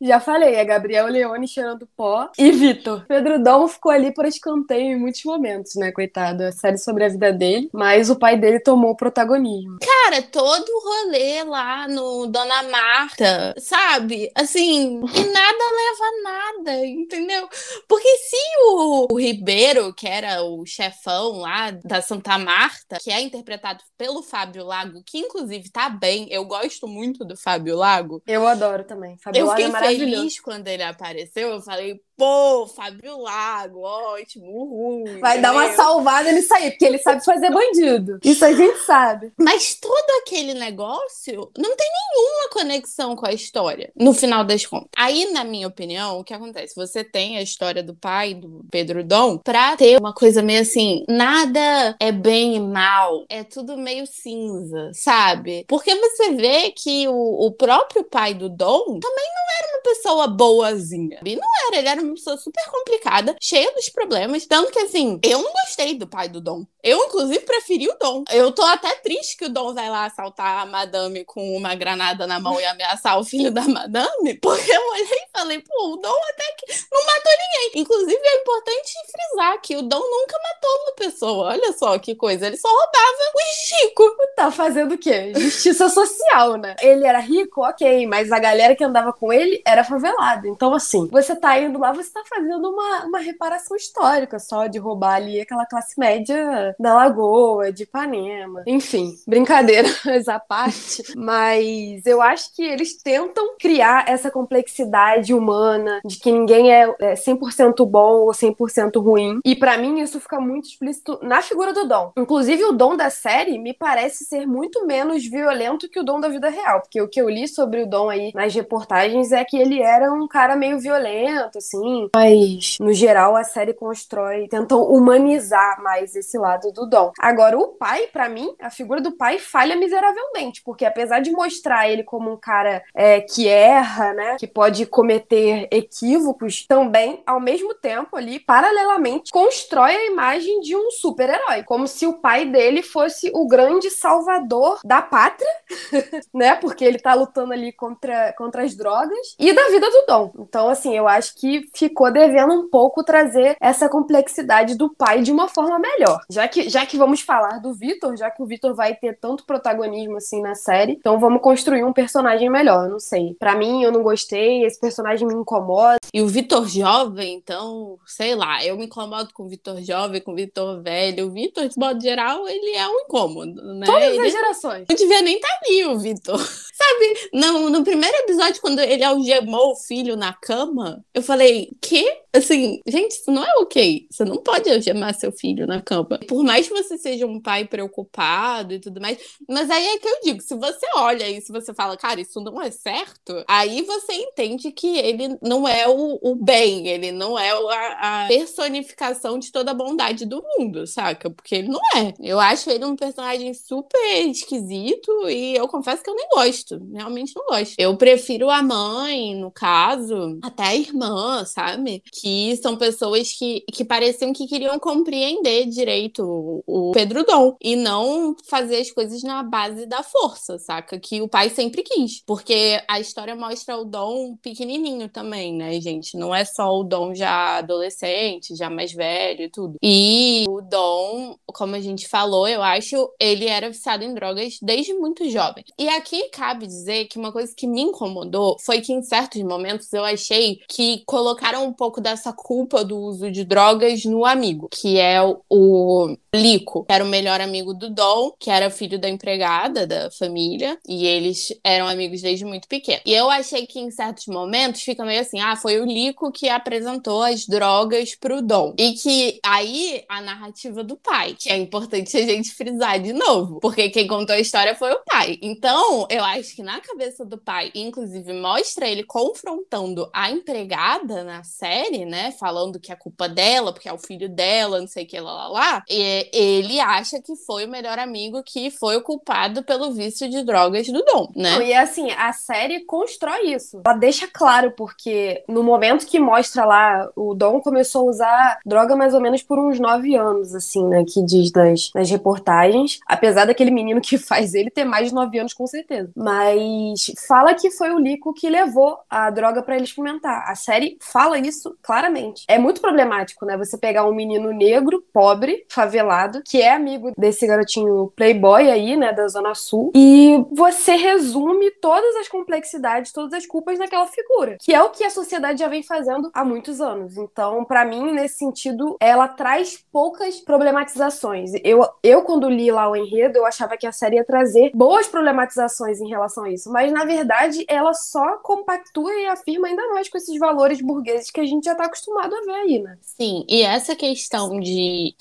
[0.01, 3.05] Já falei, é Gabriel Leone cheirando pó e Vitor.
[3.07, 6.43] Pedro Dom ficou ali por escanteio em muitos momentos, né, coitado?
[6.43, 9.77] A série sobre a vida dele, mas o pai dele tomou o protagonismo.
[9.79, 14.31] Cara, todo o rolê lá no Dona Marta, sabe?
[14.35, 17.47] Assim, e nada leva a nada, entendeu?
[17.87, 23.19] Porque se o, o Ribeiro, que era o chefão lá da Santa Marta, que é
[23.19, 28.23] interpretado pelo Fábio Lago, que inclusive tá bem, eu gosto muito do Fábio Lago.
[28.25, 29.17] Eu adoro também.
[29.17, 31.49] Fábio eu Lago fiquei é feliz quando ele apareceu.
[31.49, 35.19] Eu falei, pô, Fábio Lago, ótimo, ruim.
[35.19, 38.19] Vai dar uma salvada nisso aí, porque ele sabe fazer bandido.
[38.21, 39.31] Isso a gente sabe.
[39.39, 44.89] Mas todo aquele negócio não tem nenhuma conexão com a história, no final das contas.
[44.97, 46.75] Aí, na minha opinião, o que acontece?
[46.75, 51.05] Você tem a história do pai, do Pedro Dom, pra ter uma coisa meio assim,
[51.07, 55.63] nada é bem e mal, é tudo meio cinza, sabe?
[55.69, 60.27] Porque você vê que o, o próprio pai do Dom também não era uma pessoa
[60.27, 61.21] boazinha.
[61.25, 64.45] E não era, ele era uma pessoa super complicada, cheia dos problemas.
[64.45, 66.65] Tanto que, assim, eu não gostei do pai do Dom.
[66.81, 68.23] Eu, inclusive, preferi o Dom.
[68.31, 72.25] Eu tô até triste que o Dom vai lá assaltar a madame com uma granada
[72.25, 75.97] na mão e ameaçar o filho da madame, porque eu olhei e falei, pô, o
[75.97, 77.81] Dom até que não matou ninguém.
[77.81, 81.47] Inclusive, é importante frisar que o Dom nunca matou uma pessoa.
[81.49, 82.47] Olha só que coisa.
[82.47, 84.09] Ele só roubava os ricos.
[84.35, 85.33] Tá fazendo o quê?
[85.35, 86.75] Justiça social, né?
[86.81, 90.47] Ele era rico, ok, mas a galera que andava com ele era favelada.
[90.47, 94.77] Então, assim, você tá indo lá, você tá fazendo uma, uma reparação histórica só de
[94.77, 98.63] roubar ali aquela classe média da Lagoa, de Ipanema.
[98.65, 101.03] Enfim, brincadeiras à parte.
[101.15, 107.85] mas eu acho que eles tentam criar essa complexidade humana de que ninguém é 100%
[107.85, 109.39] bom ou 100% ruim.
[109.45, 112.11] E para mim isso fica muito explícito na figura do Dom.
[112.17, 116.29] Inclusive, o Dom da série me parece ser muito menos violento que o Dom da
[116.29, 116.81] vida real.
[116.81, 120.11] Porque o que eu li sobre o Dom aí nas reportagens é que ele era
[120.11, 121.88] um cara meio violento, assim.
[122.13, 127.11] Mas, no geral, a série constrói, tentam humanizar mais esse lado do Dom.
[127.19, 131.89] Agora, o pai, para mim, a figura do pai falha miseravelmente, porque apesar de mostrar
[131.89, 137.73] ele como um cara é, que erra, né, que pode cometer equívocos, também, ao mesmo
[137.73, 143.31] tempo, ali, paralelamente, constrói a imagem de um super-herói, como se o pai dele fosse
[143.33, 145.49] o grande salvador da pátria,
[146.33, 150.31] né, porque ele tá lutando ali contra, contra as drogas, e da vida do Dom.
[150.39, 155.31] Então, assim, eu acho que ficou devendo um pouco trazer essa complexidade do pai de
[155.31, 156.19] uma forma melhor.
[156.29, 159.45] Já que, já que vamos falar do Vitor, já que o Vitor vai ter tanto
[159.45, 162.89] protagonismo assim na série, então vamos construir um personagem melhor.
[162.89, 163.35] Não sei.
[163.39, 165.97] Para mim, eu não gostei, esse personagem me incomoda.
[166.13, 170.33] E o Vitor jovem, então, sei lá, eu me incomodo com o Vitor jovem, com
[170.33, 171.27] o Vitor velho.
[171.27, 173.85] O Vitor, de modo geral, ele é um incômodo, né?
[173.85, 174.27] Todas ele...
[174.27, 174.85] as gerações.
[174.89, 176.39] Não devia nem estar tá ali, o Vitor.
[176.79, 182.05] Sabe, no, no primeiro episódio, quando ele algemou o filho na cama, eu falei, que?
[182.33, 184.07] Assim, gente, isso não é ok.
[184.09, 186.19] Você não pode algemar seu filho na cama.
[186.27, 190.07] Por mais que você seja um pai preocupado e tudo mais, mas aí é que
[190.07, 194.13] eu digo, se você olha isso, você fala, cara, isso não é certo, aí você
[194.13, 199.51] entende que ele não é o, o bem, ele não é a, a personificação de
[199.51, 201.29] toda a bondade do mundo, saca?
[201.29, 202.13] Porque ele não é.
[202.19, 206.79] Eu acho ele um personagem super esquisito e eu confesso que eu nem gosto.
[206.93, 207.75] Realmente não gosto.
[207.77, 212.03] Eu prefiro a mãe, no caso, até a irmã, sabe?
[212.19, 218.35] Que são pessoas que, que pareciam que queriam compreender direito o, Pedro Dom e não
[218.47, 220.99] fazer as coisas na base da força, saca?
[220.99, 222.23] Que o pai sempre quis.
[222.25, 226.17] Porque a história mostra o Dom pequenininho também, né, gente?
[226.17, 229.77] Não é só o Dom já adolescente, já mais velho e tudo.
[229.81, 234.93] E o Dom, como a gente falou, eu acho, ele era viciado em drogas desde
[234.93, 235.63] muito jovem.
[235.77, 239.91] E aqui cabe dizer que uma coisa que me incomodou foi que em certos momentos
[239.93, 244.97] eu achei que colocaram um pouco dessa culpa do uso de drogas no amigo, que
[244.97, 249.09] é o, o Lico, que era o melhor amigo do Dom, que era filho da
[249.09, 253.01] empregada da família, e eles eram amigos desde muito pequeno.
[253.05, 256.47] E eu achei que em certos momentos fica meio assim: ah, foi o Lico que
[256.49, 258.73] apresentou as drogas pro Dom.
[258.77, 263.59] E que aí a narrativa do pai, que é importante a gente frisar de novo,
[263.59, 265.37] porque quem contou a história foi o pai.
[265.41, 271.43] Então, eu acho que na cabeça do pai, inclusive mostra ele confrontando a empregada na
[271.43, 275.07] série, né, falando que é culpa dela, porque é o filho dela, não sei o
[275.07, 275.83] que lá lá lá.
[275.89, 280.43] E ele acha que foi o melhor amigo que foi o culpado pelo vício de
[280.43, 281.63] drogas do Dom, né?
[281.65, 283.81] E assim, a série constrói isso.
[283.85, 288.95] Ela deixa claro porque no momento que mostra lá o Dom começou a usar droga
[288.95, 291.03] mais ou menos por uns nove anos, assim, né?
[291.07, 292.99] Que diz nas, nas reportagens.
[293.05, 296.11] Apesar daquele menino que faz ele ter mais de nove anos, com certeza.
[296.15, 300.49] Mas fala que foi o Lico que levou a droga para ele experimentar.
[300.49, 302.45] A série fala isso claramente.
[302.47, 303.57] É muito problemático, né?
[303.57, 306.08] Você pegar um menino negro, pobre, favelado,
[306.45, 309.13] que é amigo desse garotinho playboy aí, né?
[309.13, 309.91] Da Zona Sul.
[309.95, 314.57] E você resume todas as complexidades, todas as culpas naquela figura.
[314.59, 317.17] Que é o que a sociedade já vem fazendo há muitos anos.
[317.17, 321.51] Então, para mim, nesse sentido, ela traz poucas problematizações.
[321.63, 325.07] Eu, eu, quando li lá o enredo, eu achava que a série ia trazer boas
[325.07, 326.71] problematizações em relação a isso.
[326.71, 331.39] Mas, na verdade, ela só compactua e afirma ainda mais com esses valores burgueses que
[331.39, 332.97] a gente já tá acostumado a ver aí, né?
[333.01, 335.15] Sim, e essa questão de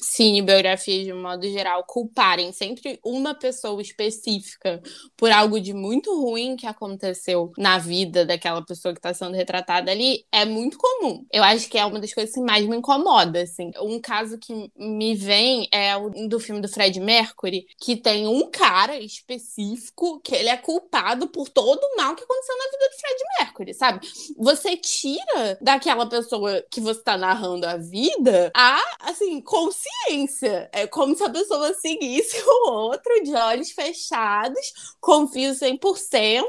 [0.78, 4.80] cinebiografias, de um modo geral, culparem sempre uma pessoa específica
[5.16, 9.90] por algo de muito ruim que aconteceu na vida daquela pessoa que está sendo retratada
[9.90, 11.26] ali, é muito comum.
[11.32, 13.70] Eu acho que é uma das coisas que mais me incomoda, assim.
[13.80, 18.50] Um caso que me vem é o do filme do Fred Mercury, que tem um
[18.50, 23.00] cara específico que ele é culpado por todo o mal que aconteceu na vida do
[23.00, 24.06] Fred Mercury, sabe?
[24.36, 30.67] Você tira daquela pessoa que você tá narrando a vida a, assim, consciência.
[30.72, 36.44] É como se a pessoa seguisse o outro de olhos fechados, confio 100%,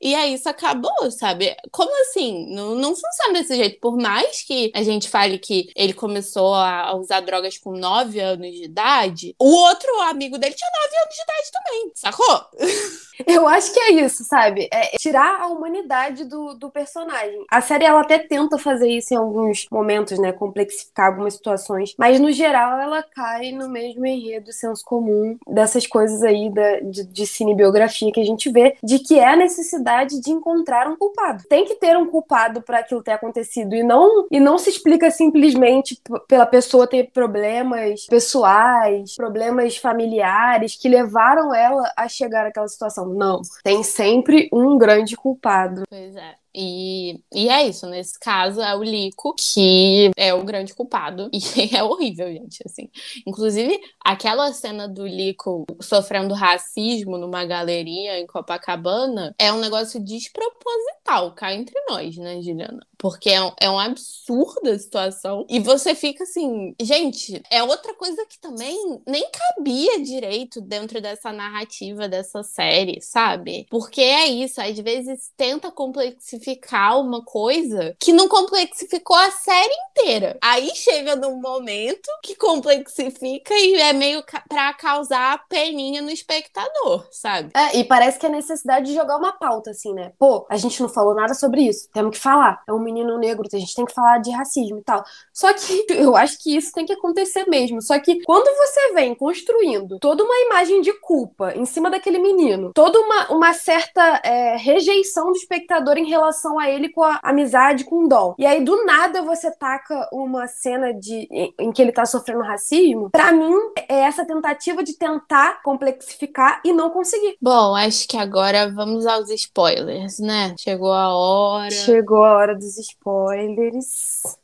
[0.00, 1.54] e aí isso acabou, sabe?
[1.70, 2.46] Como assim?
[2.54, 3.80] Não, não funciona desse jeito.
[3.80, 8.50] Por mais que a gente fale que ele começou a usar drogas com 9 anos
[8.52, 13.02] de idade, o outro amigo dele tinha 9 anos de idade também, sacou?
[13.26, 14.68] Eu acho que é isso, sabe?
[14.72, 17.44] É tirar a humanidade do, do personagem.
[17.50, 20.32] A série, ela até tenta fazer isso em alguns momentos, né?
[20.32, 21.94] Complexificar algumas situações.
[21.98, 27.04] Mas, no geral, ela cai no mesmo enredo, senso comum, dessas coisas aí da, de,
[27.04, 31.44] de cinebiografia que a gente vê, de que é a necessidade de encontrar um culpado.
[31.48, 33.74] Tem que ter um culpado para aquilo ter acontecido.
[33.74, 40.88] E não, e não se explica simplesmente pela pessoa ter problemas pessoais, problemas familiares que
[40.88, 43.01] levaram ela a chegar àquela situação.
[43.06, 43.40] Não.
[43.62, 45.82] Tem sempre um grande culpado.
[45.88, 46.42] Pois é.
[46.54, 51.30] E, e é isso, nesse caso é o Lico, que é o grande culpado.
[51.32, 51.38] E
[51.74, 52.90] é horrível, gente, assim.
[53.26, 61.32] Inclusive, aquela cena do Lico sofrendo racismo numa galeria em Copacabana é um negócio desproposital,
[61.34, 62.86] cá entre nós, né, Juliana?
[63.02, 65.44] Porque é um, é um absurdo a situação.
[65.48, 71.32] E você fica assim, gente, é outra coisa que também nem cabia direito dentro dessa
[71.32, 73.66] narrativa dessa série, sabe?
[73.68, 80.38] Porque é isso, às vezes tenta complexificar uma coisa que não complexificou a série inteira.
[80.40, 87.08] Aí chega num momento que complexifica e é meio ca pra causar peninha no espectador,
[87.10, 87.50] sabe?
[87.52, 90.12] É, e parece que é necessidade de jogar uma pauta, assim, né?
[90.16, 91.88] Pô, a gente não falou nada sobre isso.
[91.92, 92.62] Temos que falar.
[92.68, 95.04] É um menino negro, a gente tem que falar de racismo e tal.
[95.32, 97.80] Só que eu acho que isso tem que acontecer mesmo.
[97.82, 102.72] Só que quando você vem construindo toda uma imagem de culpa em cima daquele menino,
[102.74, 107.84] toda uma, uma certa é, rejeição do espectador em relação a ele com a amizade
[107.84, 108.34] com o Dom.
[108.38, 112.42] E aí, do nada, você taca uma cena de, em, em que ele tá sofrendo
[112.42, 113.10] racismo.
[113.10, 113.54] Para mim,
[113.88, 117.36] é essa tentativa de tentar complexificar e não conseguir.
[117.40, 120.54] Bom, acho que agora vamos aos spoilers, né?
[120.58, 121.70] Chegou a hora.
[121.70, 124.36] Chegou a hora dos spoilers.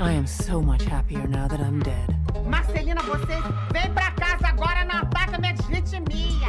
[0.00, 2.22] I am so much happier now that I'm dead.
[2.46, 3.40] Marcelina, você
[3.72, 6.48] vem pra casa agora, não ataca minha deslitimia.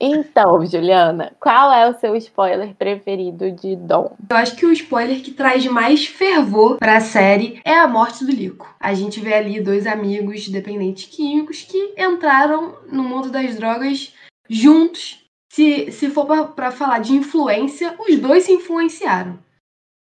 [0.00, 4.16] Então, Juliana, qual é o seu spoiler preferido de Dom?
[4.30, 8.30] Eu acho que o spoiler que traz mais fervor pra série é a morte do
[8.30, 8.72] Lico.
[8.78, 14.14] A gente vê ali dois amigos dependentes químicos que entraram no mundo das drogas
[14.48, 15.24] juntos.
[15.50, 19.38] Se, se for pra falar de influência, os dois se influenciaram.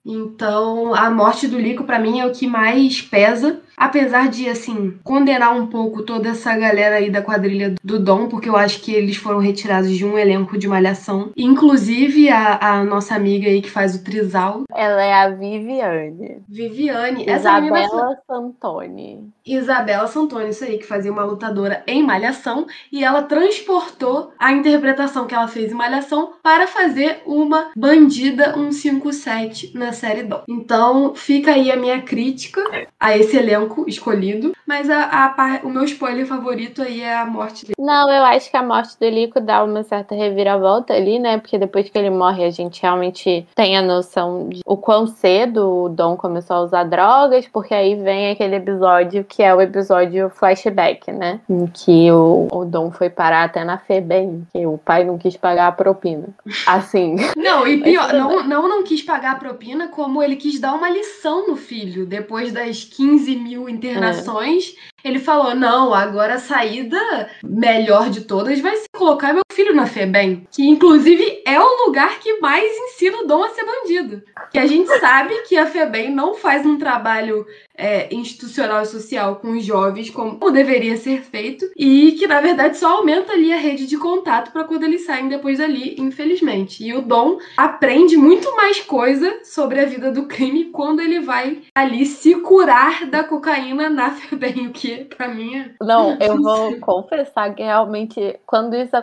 [0.05, 4.97] Então, a morte do Lico pra mim é o que mais pesa, apesar de assim
[5.03, 8.91] condenar um pouco toda essa galera aí da quadrilha do Dom, porque eu acho que
[8.91, 13.69] eles foram retirados de um elenco de malhação, inclusive a, a nossa amiga aí que
[13.69, 16.41] faz o Trisal, Ela é a Viviane.
[16.49, 19.29] Viviane, essa Isabela Santoni.
[19.45, 25.27] Isabela Santoni, isso aí, que fazia uma lutadora em Malhação, e ela transportou a interpretação
[25.27, 30.43] que ela fez em Malhação para fazer uma bandida 157 na série Dom.
[30.47, 32.61] Então, fica aí a minha crítica
[32.99, 35.27] a esse elenco escolhido, mas a, a
[35.63, 37.75] o meu spoiler favorito aí é a morte dele.
[37.79, 41.37] Não, eu acho que a morte do Lico dá uma certa reviravolta ali, né?
[41.37, 45.85] Porque depois que ele morre, a gente realmente tem a noção de o quão cedo
[45.85, 50.29] o Dom começou a usar drogas, porque aí vem aquele episódio que é o episódio
[50.29, 51.39] flashback, né?
[51.49, 55.37] Em que o, o Dom foi parar até na FEBEM, que o pai não quis
[55.37, 56.27] pagar a propina.
[56.65, 57.15] Assim.
[57.35, 60.89] Não, e pior, não, não, não quis pagar a propina, como ele quis dar uma
[60.89, 62.05] lição no filho.
[62.05, 68.75] Depois das 15 mil internações, ele falou: não, agora a saída melhor de todas vai
[68.75, 70.47] ser colocar meu filho na FEBEM.
[70.51, 74.21] Que inclusive é o lugar que mais ensina o Dom a ser bandido.
[74.51, 77.43] Que a gente sabe que a FEBEM não faz um trabalho
[77.75, 81.65] é, institucional e social com os jovens como deveria ser feito.
[81.75, 85.27] E que, na verdade, só aumenta ali a rede de contato para quando eles saem
[85.27, 86.83] depois dali, infelizmente.
[86.83, 91.63] E o Dom aprende muito mais coisa sobre a vida do crime quando ele vai
[91.73, 95.71] ali se curar da cocaína na FEBEM, o que pra mim é.
[95.81, 98.95] Não, eu vou confessar que realmente, quando isso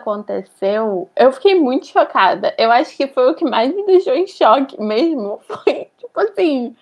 [0.45, 2.53] aconteceu, eu fiquei muito chocada.
[2.57, 5.39] Eu acho que foi o que mais me deixou em choque mesmo.
[5.45, 6.75] Foi tipo assim,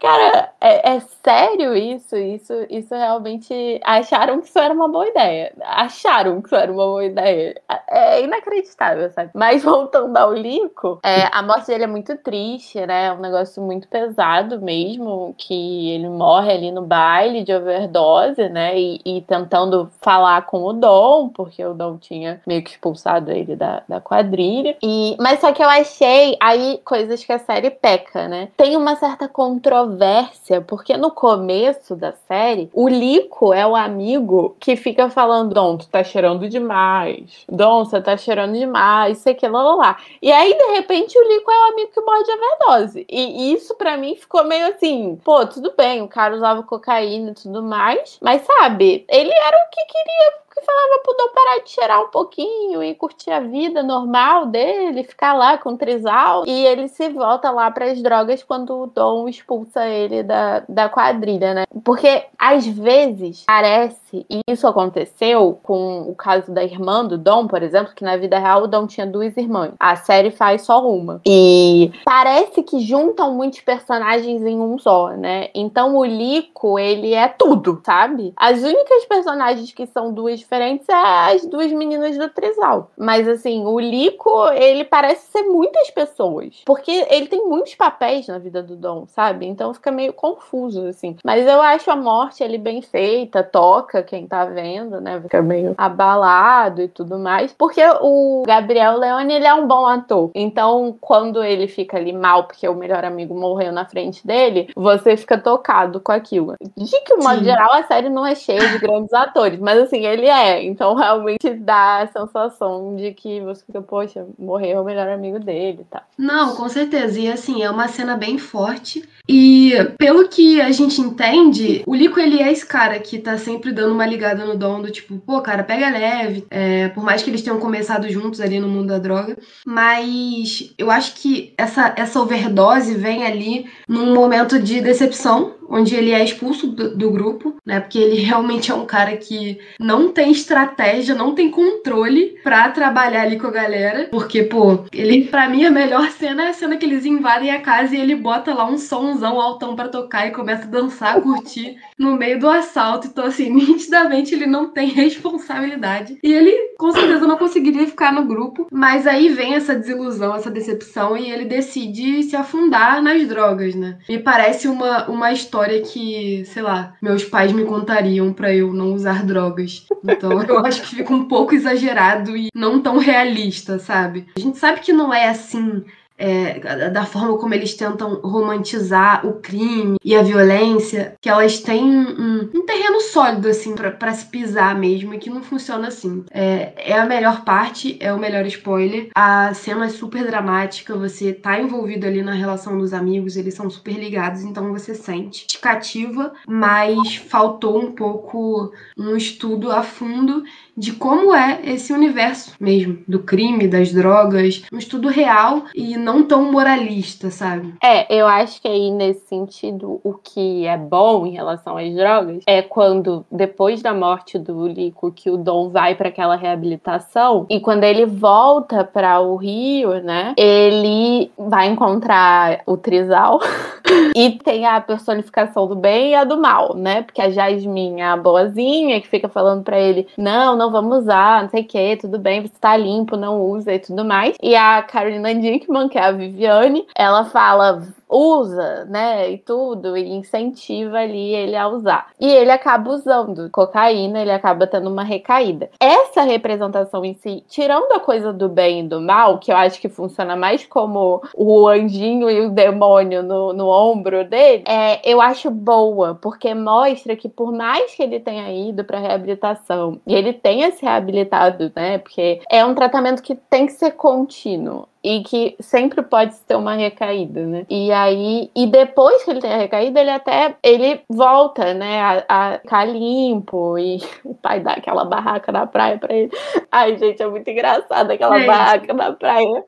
[0.00, 2.16] cara, é, é sério isso?
[2.16, 5.52] Isso, isso realmente acharam que isso era uma boa ideia.
[5.62, 7.60] Acharam que isso era uma boa ideia.
[7.88, 9.30] É inacreditável, sabe?
[9.34, 13.06] Mas voltando ao Lico, é, a morte dele é muito triste, né?
[13.06, 18.78] É um negócio muito pesado mesmo, que ele morre ali no baile de overdose, né?
[18.78, 23.56] E, e tentando falar com o Dom, porque o Dom tinha meio que expulsado ele
[23.56, 24.76] da, da quadrilha.
[24.82, 28.48] E, mas só que eu achei aí coisas que a série peca, né?
[28.66, 34.74] Tem uma certa controvérsia, porque no começo da série, o Lico é o amigo que
[34.74, 37.44] fica falando: Dom, tu tá cheirando demais.
[37.48, 39.96] Dom, você tá cheirando demais, isso aqui, lá, lá, lá.
[40.20, 43.06] E aí, de repente, o Lico é o amigo que morre de overdose.
[43.08, 47.34] E isso, pra mim, ficou meio assim: pô, tudo bem, o cara usava cocaína e
[47.34, 51.70] tudo mais, mas sabe, ele era o que queria que falava pro Dom parar de
[51.70, 56.44] cheirar um pouquinho e curtir a vida normal dele, ficar lá com o trisal.
[56.46, 61.52] E ele se volta lá pras drogas quando o Dom expulsa ele da, da quadrilha,
[61.52, 61.64] né?
[61.84, 67.62] Porque às vezes parece, e isso aconteceu com o caso da irmã do Dom, por
[67.62, 69.72] exemplo, que na vida real o Dom tinha duas irmãs.
[69.78, 71.20] A série faz só uma.
[71.26, 75.48] E parece que juntam muitos personagens em um só, né?
[75.54, 78.32] Então o Lico, ele é tudo, sabe?
[78.36, 82.90] As únicas personagens que são duas diferentes é as duas meninas do Trisal.
[82.96, 86.62] Mas assim, o Lico, ele parece ser muitas pessoas.
[86.64, 89.46] Porque ele tem muitos papéis na vida do Dom, sabe?
[89.46, 91.16] Então fica meio confuso, assim.
[91.24, 95.20] Mas eu acho a morte ali bem feita, toca quem tá vendo, né?
[95.20, 97.52] Fica meio abalado e tudo mais.
[97.52, 100.30] Porque o Gabriel Leone, ele é um bom ator.
[100.34, 105.16] Então, quando ele fica ali mal porque o melhor amigo morreu na frente dele, você
[105.16, 106.54] fica tocado com aquilo.
[106.76, 107.44] De que, modo Sim.
[107.44, 109.58] geral, a série não é cheia de grandes atores.
[109.58, 114.82] Mas assim, ele é, então realmente dá a sensação de que você fica, poxa, morreu
[114.82, 116.00] o melhor amigo dele tá.
[116.00, 116.08] tal.
[116.16, 117.18] Não, com certeza.
[117.18, 119.08] E assim, é uma cena bem forte.
[119.28, 123.72] E pelo que a gente entende, o Lico ele é esse cara que tá sempre
[123.72, 126.46] dando uma ligada no Dom do tipo, pô, cara, pega leve.
[126.50, 129.36] É, por mais que eles tenham começado juntos ali no mundo da droga.
[129.66, 136.12] Mas eu acho que essa, essa overdose vem ali num momento de decepção, onde ele
[136.12, 137.80] é expulso do, do, grupo, né?
[137.80, 143.22] Porque ele realmente é um cara que não tem estratégia, não tem controle para trabalhar
[143.22, 144.08] ali com a galera.
[144.10, 147.60] Porque, pô, ele, para mim, a melhor cena é a cena que eles invadem a
[147.60, 151.76] casa e ele bota lá um somzão altão para tocar e começa a dançar, curtir
[151.98, 153.06] no meio do assalto.
[153.06, 156.18] Então, assim, nitidamente ele não tem responsabilidade.
[156.22, 158.66] E ele, com certeza, não conseguiria ficar no grupo.
[158.70, 163.98] Mas aí vem essa desilusão, essa decepção, e ele decide se afundar nas drogas, né?
[164.08, 168.92] Me parece uma, uma história que, sei lá, meus pais me contariam para eu não
[168.94, 169.86] usar drogas.
[170.04, 174.26] Então eu acho que fica um pouco exagerado e não tão realista, sabe?
[174.36, 175.84] A gente sabe que não é assim
[176.18, 181.84] é, da forma como eles tentam romantizar o crime e a violência, que elas têm
[181.84, 186.24] um, um terreno sólido, assim, para se pisar mesmo, e que não funciona assim.
[186.30, 189.08] É, é, a melhor parte, é o melhor spoiler.
[189.14, 193.68] A cena é super dramática, você tá envolvido ali na relação dos amigos, eles são
[193.68, 195.46] super ligados, então você sente.
[195.46, 200.44] Te cativa, mas faltou um pouco um estudo a fundo
[200.76, 206.22] de como é esse universo mesmo, do crime, das drogas, um estudo real e não
[206.22, 207.74] tão moralista, sabe?
[207.82, 212.42] É, eu acho que aí nesse sentido o que é bom em relação às drogas
[212.46, 217.60] é quando depois da morte do Lico que o Dom vai para aquela reabilitação e
[217.60, 220.34] quando ele volta para o Rio, né?
[220.36, 223.40] Ele vai encontrar o Trisal
[224.14, 227.02] e tem a personificação do bem e a do mal, né?
[227.02, 230.98] Porque a Jasmine é a boazinha que fica falando para ele: "Não, não não vamos
[230.98, 234.36] usar, não sei o que, tudo bem, você tá limpo, não usa e tudo mais.
[234.42, 240.08] E a Carolina Dickman, que é a Viviane, ela fala: usa, né, e tudo, e
[240.08, 242.08] incentiva ali ele a usar.
[242.20, 245.70] E ele acaba usando cocaína, ele acaba tendo uma recaída.
[245.80, 249.80] Essa representação em si, tirando a coisa do bem e do mal, que eu acho
[249.80, 255.20] que funciona mais como o anjinho e o demônio no, no ombro dele, é, eu
[255.20, 260.32] acho boa, porque mostra que por mais que ele tenha ido para reabilitação e ele
[260.32, 265.54] tenha se reabilitado, né, porque é um tratamento que tem que ser contínuo e que
[265.60, 267.64] sempre pode ter uma recaída, né?
[267.70, 272.24] E aí, e depois que ele tem a recaída, ele até ele volta, né, a,
[272.28, 276.30] a ficar limpo e o pai dá aquela barraca na praia para ele.
[276.72, 278.48] Ai, gente, é muito engraçado aquela gente.
[278.48, 279.64] barraca na praia.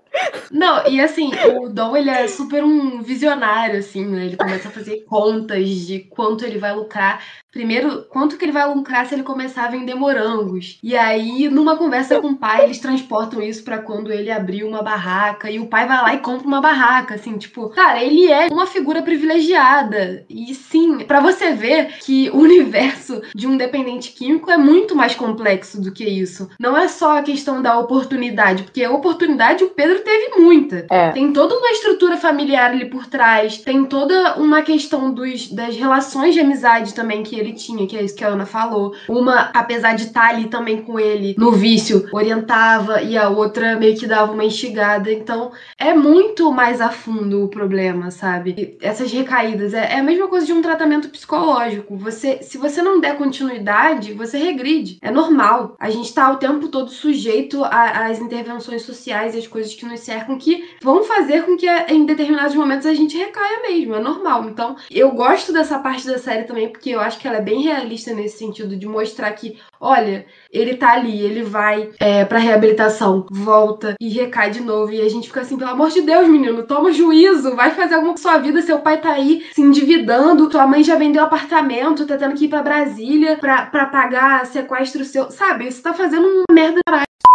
[0.50, 4.26] Não, e assim, o Dom ele é super um visionário, assim, né?
[4.26, 7.22] Ele começa a fazer contas de quanto ele vai lucrar.
[7.50, 10.78] Primeiro, quanto que ele vai lucrar se ele começar a vender morangos.
[10.82, 14.82] E aí, numa conversa com o pai, eles transportam isso para quando ele abrir uma
[14.82, 15.50] barraca.
[15.50, 18.66] E o pai vai lá e compra uma barraca, assim, tipo, cara, ele é uma
[18.66, 20.24] figura privilegiada.
[20.28, 25.14] E sim, para você ver que o universo de um dependente químico é muito mais
[25.14, 26.48] complexo do que isso.
[26.60, 30.86] Não é só a questão da oportunidade, porque a oportunidade o Pedro teve muita.
[30.90, 31.10] É.
[31.10, 36.32] Tem toda uma estrutura familiar ali por trás, tem toda uma questão dos, das relações
[36.32, 38.94] de amizade também que ele tinha, que é isso que a Ana falou.
[39.06, 43.76] Uma, apesar de estar tá ali também com ele no vício, orientava e a outra
[43.76, 45.12] meio que dava uma instigada.
[45.12, 48.54] Então, é muito mais a fundo o problema, sabe?
[48.56, 51.96] E essas recaídas é, é a mesma coisa de um tratamento psicológico.
[51.98, 54.98] Você, se você não der continuidade, você regride.
[55.02, 55.76] É normal.
[55.78, 59.97] A gente tá o tempo todo sujeito às intervenções sociais e às coisas que nos
[60.00, 64.44] cercam que vão fazer com que em determinados momentos a gente recaia mesmo, é normal.
[64.44, 67.62] Então, eu gosto dessa parte da série também, porque eu acho que ela é bem
[67.62, 73.26] realista nesse sentido de mostrar que, olha, ele tá ali, ele vai é, pra reabilitação,
[73.30, 74.92] volta e recai de novo.
[74.92, 78.12] E a gente fica assim, pelo amor de Deus, menino, toma juízo, vai fazer alguma
[78.12, 78.62] com sua vida.
[78.62, 82.48] Seu pai tá aí se endividando, tua mãe já vendeu apartamento, tá tendo que ir
[82.48, 85.30] pra Brasília pra, pra pagar sequestro seu.
[85.30, 86.80] Sabe, você tá fazendo uma merda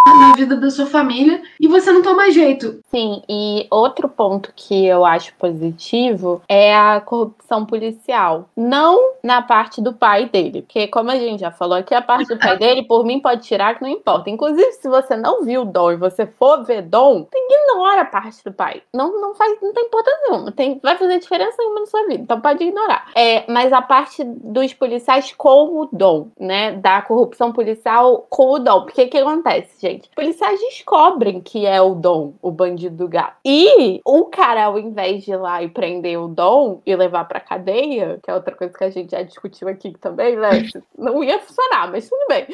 [0.05, 2.81] na vida da sua família e você não toma jeito.
[2.89, 8.49] Sim, e outro ponto que eu acho positivo é a corrupção policial.
[8.55, 12.27] Não na parte do pai dele, porque como a gente já falou aqui, a parte
[12.27, 14.29] do pai dele, por mim, pode tirar que não importa.
[14.29, 18.51] Inclusive, se você não viu Dom e você for ver Dom, ignora a parte do
[18.51, 18.81] pai.
[18.93, 20.51] Não, não faz, não tem importância nenhuma.
[20.51, 22.23] Tem, vai fazer diferença nenhuma na sua vida.
[22.23, 23.07] Então pode ignorar.
[23.15, 26.73] É, mas a parte dos policiais com o Dom, né?
[26.73, 28.83] Da corrupção policial com o Dom.
[28.83, 29.92] Porque o que acontece, gente?
[30.15, 33.37] Policiais descobrem que é o Dom, o bandido do gato.
[33.45, 37.39] E o cara, ao invés de ir lá e prender o Dom e levar pra
[37.39, 40.49] cadeia, que é outra coisa que a gente já discutiu aqui também, né?
[40.97, 42.47] Não ia funcionar, mas tudo bem.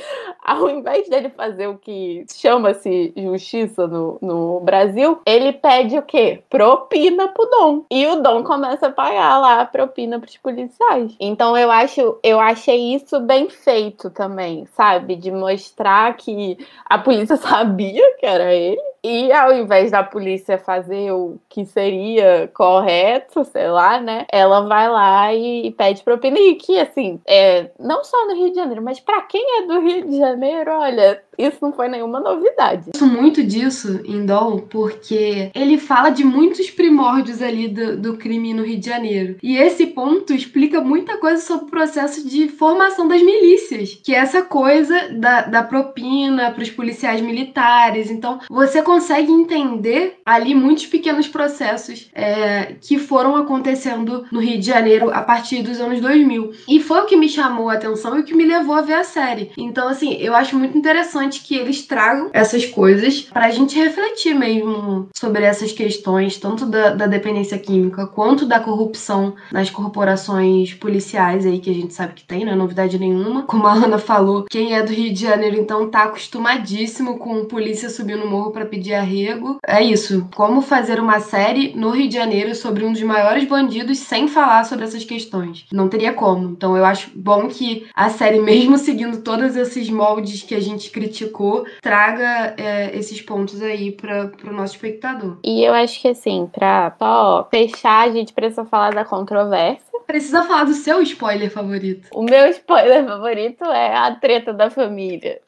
[0.43, 6.43] Ao invés dele fazer o que chama-se justiça no, no Brasil, ele pede o quê?
[6.49, 7.83] Propina pro Dom.
[7.91, 11.15] E o Dom começa a pagar lá a propina pros policiais.
[11.19, 15.15] Então eu acho, eu achei isso bem feito também, sabe?
[15.15, 18.81] De mostrar que a polícia sabia que era ele.
[19.03, 24.25] E ao invés da polícia fazer o que seria correto, sei lá, né?
[24.31, 26.37] Ela vai lá e pede propina.
[26.37, 29.79] E que, assim, é, não só no Rio de Janeiro, mas para quem é do
[29.79, 32.87] Rio de Janeiro, olha, isso não foi nenhuma novidade.
[32.87, 38.17] Eu gosto muito disso em Dom, porque ele fala de muitos primórdios ali do, do
[38.17, 39.37] crime no Rio de Janeiro.
[39.41, 44.17] E esse ponto explica muita coisa sobre o processo de formação das milícias, que é
[44.17, 48.11] essa coisa da, da propina para os policiais militares.
[48.11, 54.65] Então, você consegue entender ali muitos pequenos processos é, que foram acontecendo no Rio de
[54.65, 56.51] Janeiro a partir dos anos 2000.
[56.67, 58.95] E foi o que me chamou a atenção e o que me levou a ver
[58.95, 59.51] a série.
[59.55, 65.07] Então, assim, eu acho muito interessante que eles tragam essas coisas pra gente refletir mesmo
[65.15, 71.59] sobre essas questões, tanto da, da dependência química quanto da corrupção nas corporações policiais aí,
[71.59, 73.43] que a gente sabe que tem, não é novidade nenhuma.
[73.43, 77.87] Como a Ana falou, quem é do Rio de Janeiro, então, tá acostumadíssimo com polícia
[77.87, 79.57] subindo no morro para pedir de arrego.
[79.65, 80.27] É isso.
[80.35, 84.63] Como fazer uma série no Rio de Janeiro sobre um dos maiores bandidos sem falar
[84.63, 85.65] sobre essas questões.
[85.71, 86.49] Não teria como.
[86.49, 90.89] Então eu acho bom que a série, mesmo seguindo todos esses moldes que a gente
[90.89, 95.37] criticou, traga é, esses pontos aí para o nosso espectador.
[95.43, 100.41] E eu acho que assim, pra só fechar, a gente precisa falar da controvérsia precisa
[100.41, 102.07] falar do seu spoiler favorito.
[102.11, 105.39] O meu spoiler favorito é a treta da família.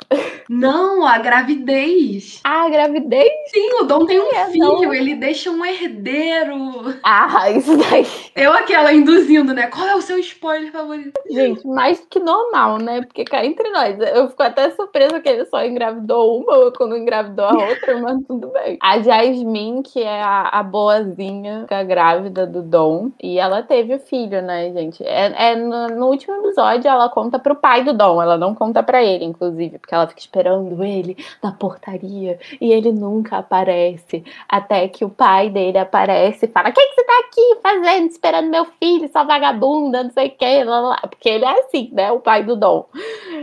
[0.47, 2.41] Não, a gravidez.
[2.43, 3.20] Ah, a gravidez?
[3.47, 4.93] Sim, o Dom tem um é, filho, não.
[4.93, 6.95] ele deixa um herdeiro.
[7.03, 8.05] Ah, isso daí.
[8.35, 9.67] Eu aquela induzindo, né?
[9.67, 11.19] Qual é o seu spoiler favorito?
[11.29, 13.01] Gente, mais que normal, né?
[13.01, 16.97] Porque cá entre nós, eu fico até surpresa que ele só engravidou uma ou quando
[16.97, 18.77] engravidou a outra, mas tudo bem.
[18.81, 23.99] A Jasmine, que é a, a boazinha, a grávida do Dom, e ela teve o
[23.99, 24.71] filho, né?
[24.71, 25.03] gente?
[25.03, 28.83] É, é no, no, último episódio ela conta pro pai do Dom, ela não conta
[28.83, 34.23] para ele, inclusive, porque ela fica esperando ele na portaria e ele nunca aparece.
[34.47, 38.09] Até que o pai dele aparece e fala: O que, que você tá aqui fazendo,
[38.09, 41.01] esperando meu filho, sua vagabunda, não sei o que, lá, lá.
[41.01, 42.11] porque ele é assim, né?
[42.11, 42.87] O pai do Dom.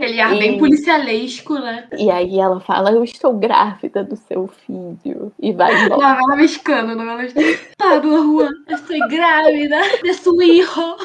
[0.01, 0.39] Ele é e...
[0.39, 1.87] bem policialesco, né?
[1.97, 5.31] E aí ela fala: Eu estou grávida do seu filho.
[5.39, 6.09] E vai embora.
[6.09, 7.57] Novela mexicana, novela mexicana.
[7.77, 10.97] Pablo Juan, estou grávida de seu hijo.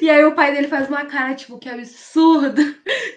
[0.00, 2.62] E aí o pai dele faz uma cara, tipo, que absurdo.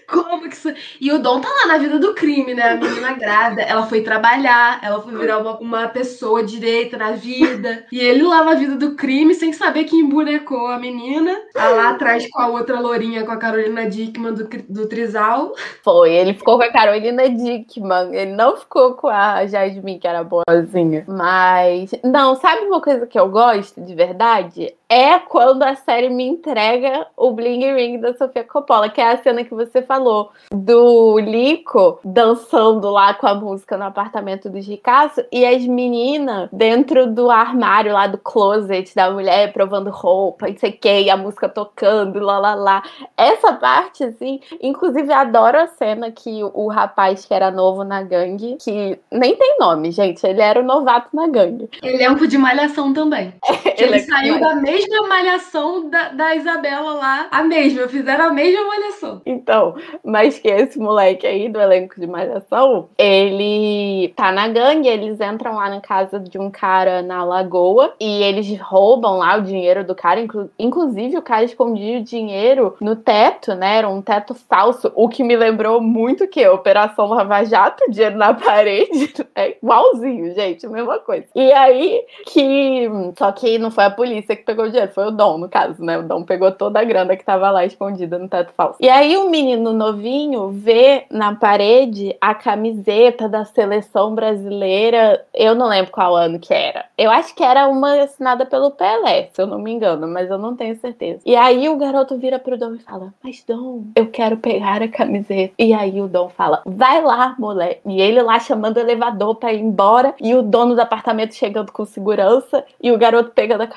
[0.08, 0.74] Como que isso.
[0.99, 2.72] E o Dom tá lá na vida do crime, né?
[2.72, 7.86] A menina grávida, ela foi trabalhar, ela foi virar uma, uma pessoa direita na vida.
[7.91, 11.36] E ele lá na vida do crime, sem saber que embonecou a menina.
[11.54, 15.54] Tá lá atrás com a outra lourinha, com a Carolina Dickman do, do Trisal.
[15.84, 18.14] Foi, ele ficou com a Carolina Dickman.
[18.14, 21.06] Ele não ficou com a Jasmine, que era boazinha.
[21.08, 21.91] Mas.
[22.04, 24.74] Não, sabe uma coisa que eu gosto de verdade?
[24.96, 29.18] É quando a série me entrega o Bling Ring da Sofia Coppola, que é a
[29.18, 35.26] cena que você falou do Lico dançando lá com a música no apartamento do Ricasso
[35.32, 40.70] e as meninas dentro do armário lá do closet da mulher provando roupa, e sei
[40.70, 42.84] o que, e a música tocando, lá lá lá.
[43.18, 48.58] Essa parte, assim, inclusive adoro a cena que o, rapaz que era novo na gangue,
[48.64, 51.68] que nem tem nome, gente, ele era o novato na gangue.
[51.82, 53.34] Elenco de malhação também.
[53.66, 58.65] É, ele saiu da mesma malhação da, da Isabela lá, a mesma, fizeram a mesma
[58.67, 59.21] malhação.
[59.25, 65.19] Então, mas que esse moleque aí do elenco de malhação, ele tá na gangue, eles
[65.19, 69.84] entram lá na casa de um cara na lagoa e eles roubam lá o dinheiro
[69.84, 73.77] do cara, inclu inclusive o cara escondia o dinheiro no teto, né?
[73.77, 78.34] Era um teto falso, o que me lembrou muito que Operação Lava Jato, dinheiro na
[78.36, 81.25] parede, é igualzinho, gente, mesma coisa.
[81.36, 85.11] E aí que só que não foi a polícia que pegou o dinheiro, foi o
[85.11, 85.97] Dom, no caso, né?
[85.97, 88.78] O Dom pegou toda a grana que tava lá escondida no teto falso.
[88.82, 95.26] E aí o menino novinho vê na parede a camiseta da seleção brasileira.
[95.34, 96.86] Eu não lembro qual ano que era.
[96.97, 100.38] Eu acho que era uma assinada pelo Pelé, se eu não me engano, mas eu
[100.38, 101.21] não tenho certeza.
[101.26, 104.88] E aí o garoto vira pro Dom e fala: Mas Dom, eu quero pegar a
[104.88, 105.53] camiseta.
[105.57, 107.82] E aí o Dom fala: Vai lá, moleque.
[107.86, 110.13] E ele lá chamando o elevador pra ir embora.
[110.19, 112.65] E o dono do apartamento chegando com segurança.
[112.82, 113.67] E o garoto pegando entrega da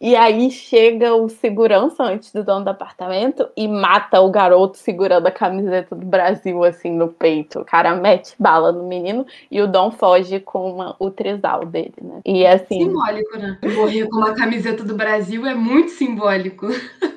[0.00, 5.26] e aí chega o segurança antes do dono do apartamento e mata o garoto segurando
[5.26, 7.60] a camiseta do Brasil assim no peito.
[7.60, 11.94] O cara mete bala no menino e o Dom foge com uma, o trisal dele,
[12.00, 12.20] né?
[12.24, 12.80] E assim.
[12.80, 13.58] Simbólico, né?
[13.74, 16.68] Morrer com uma camiseta do Brasil é muito simbólico.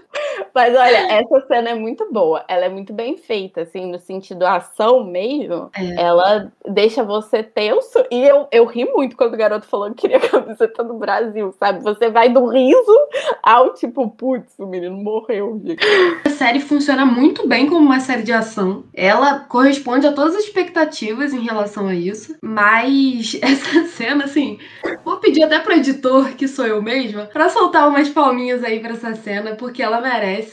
[0.56, 2.46] Mas olha, essa cena é muito boa.
[2.48, 5.70] Ela é muito bem feita, assim, no sentido ação mesmo.
[5.76, 6.02] É.
[6.02, 8.06] Ela deixa você tenso.
[8.10, 11.54] E eu, eu ri muito quando o garoto falou que queria a camiseta do Brasil,
[11.60, 11.84] sabe?
[11.84, 12.98] Você vai do riso
[13.44, 15.60] ao tipo, putz, o menino morreu.
[15.64, 15.84] gente.
[16.24, 18.86] A série funciona muito bem como uma série de ação.
[18.94, 22.36] Ela corresponde a todas as expectativas em relação a isso.
[22.42, 24.58] Mas essa cena, assim,
[25.04, 28.92] vou pedir até pro editor, que sou eu mesma, pra soltar umas palminhas aí pra
[28.92, 30.45] essa cena, porque ela merece.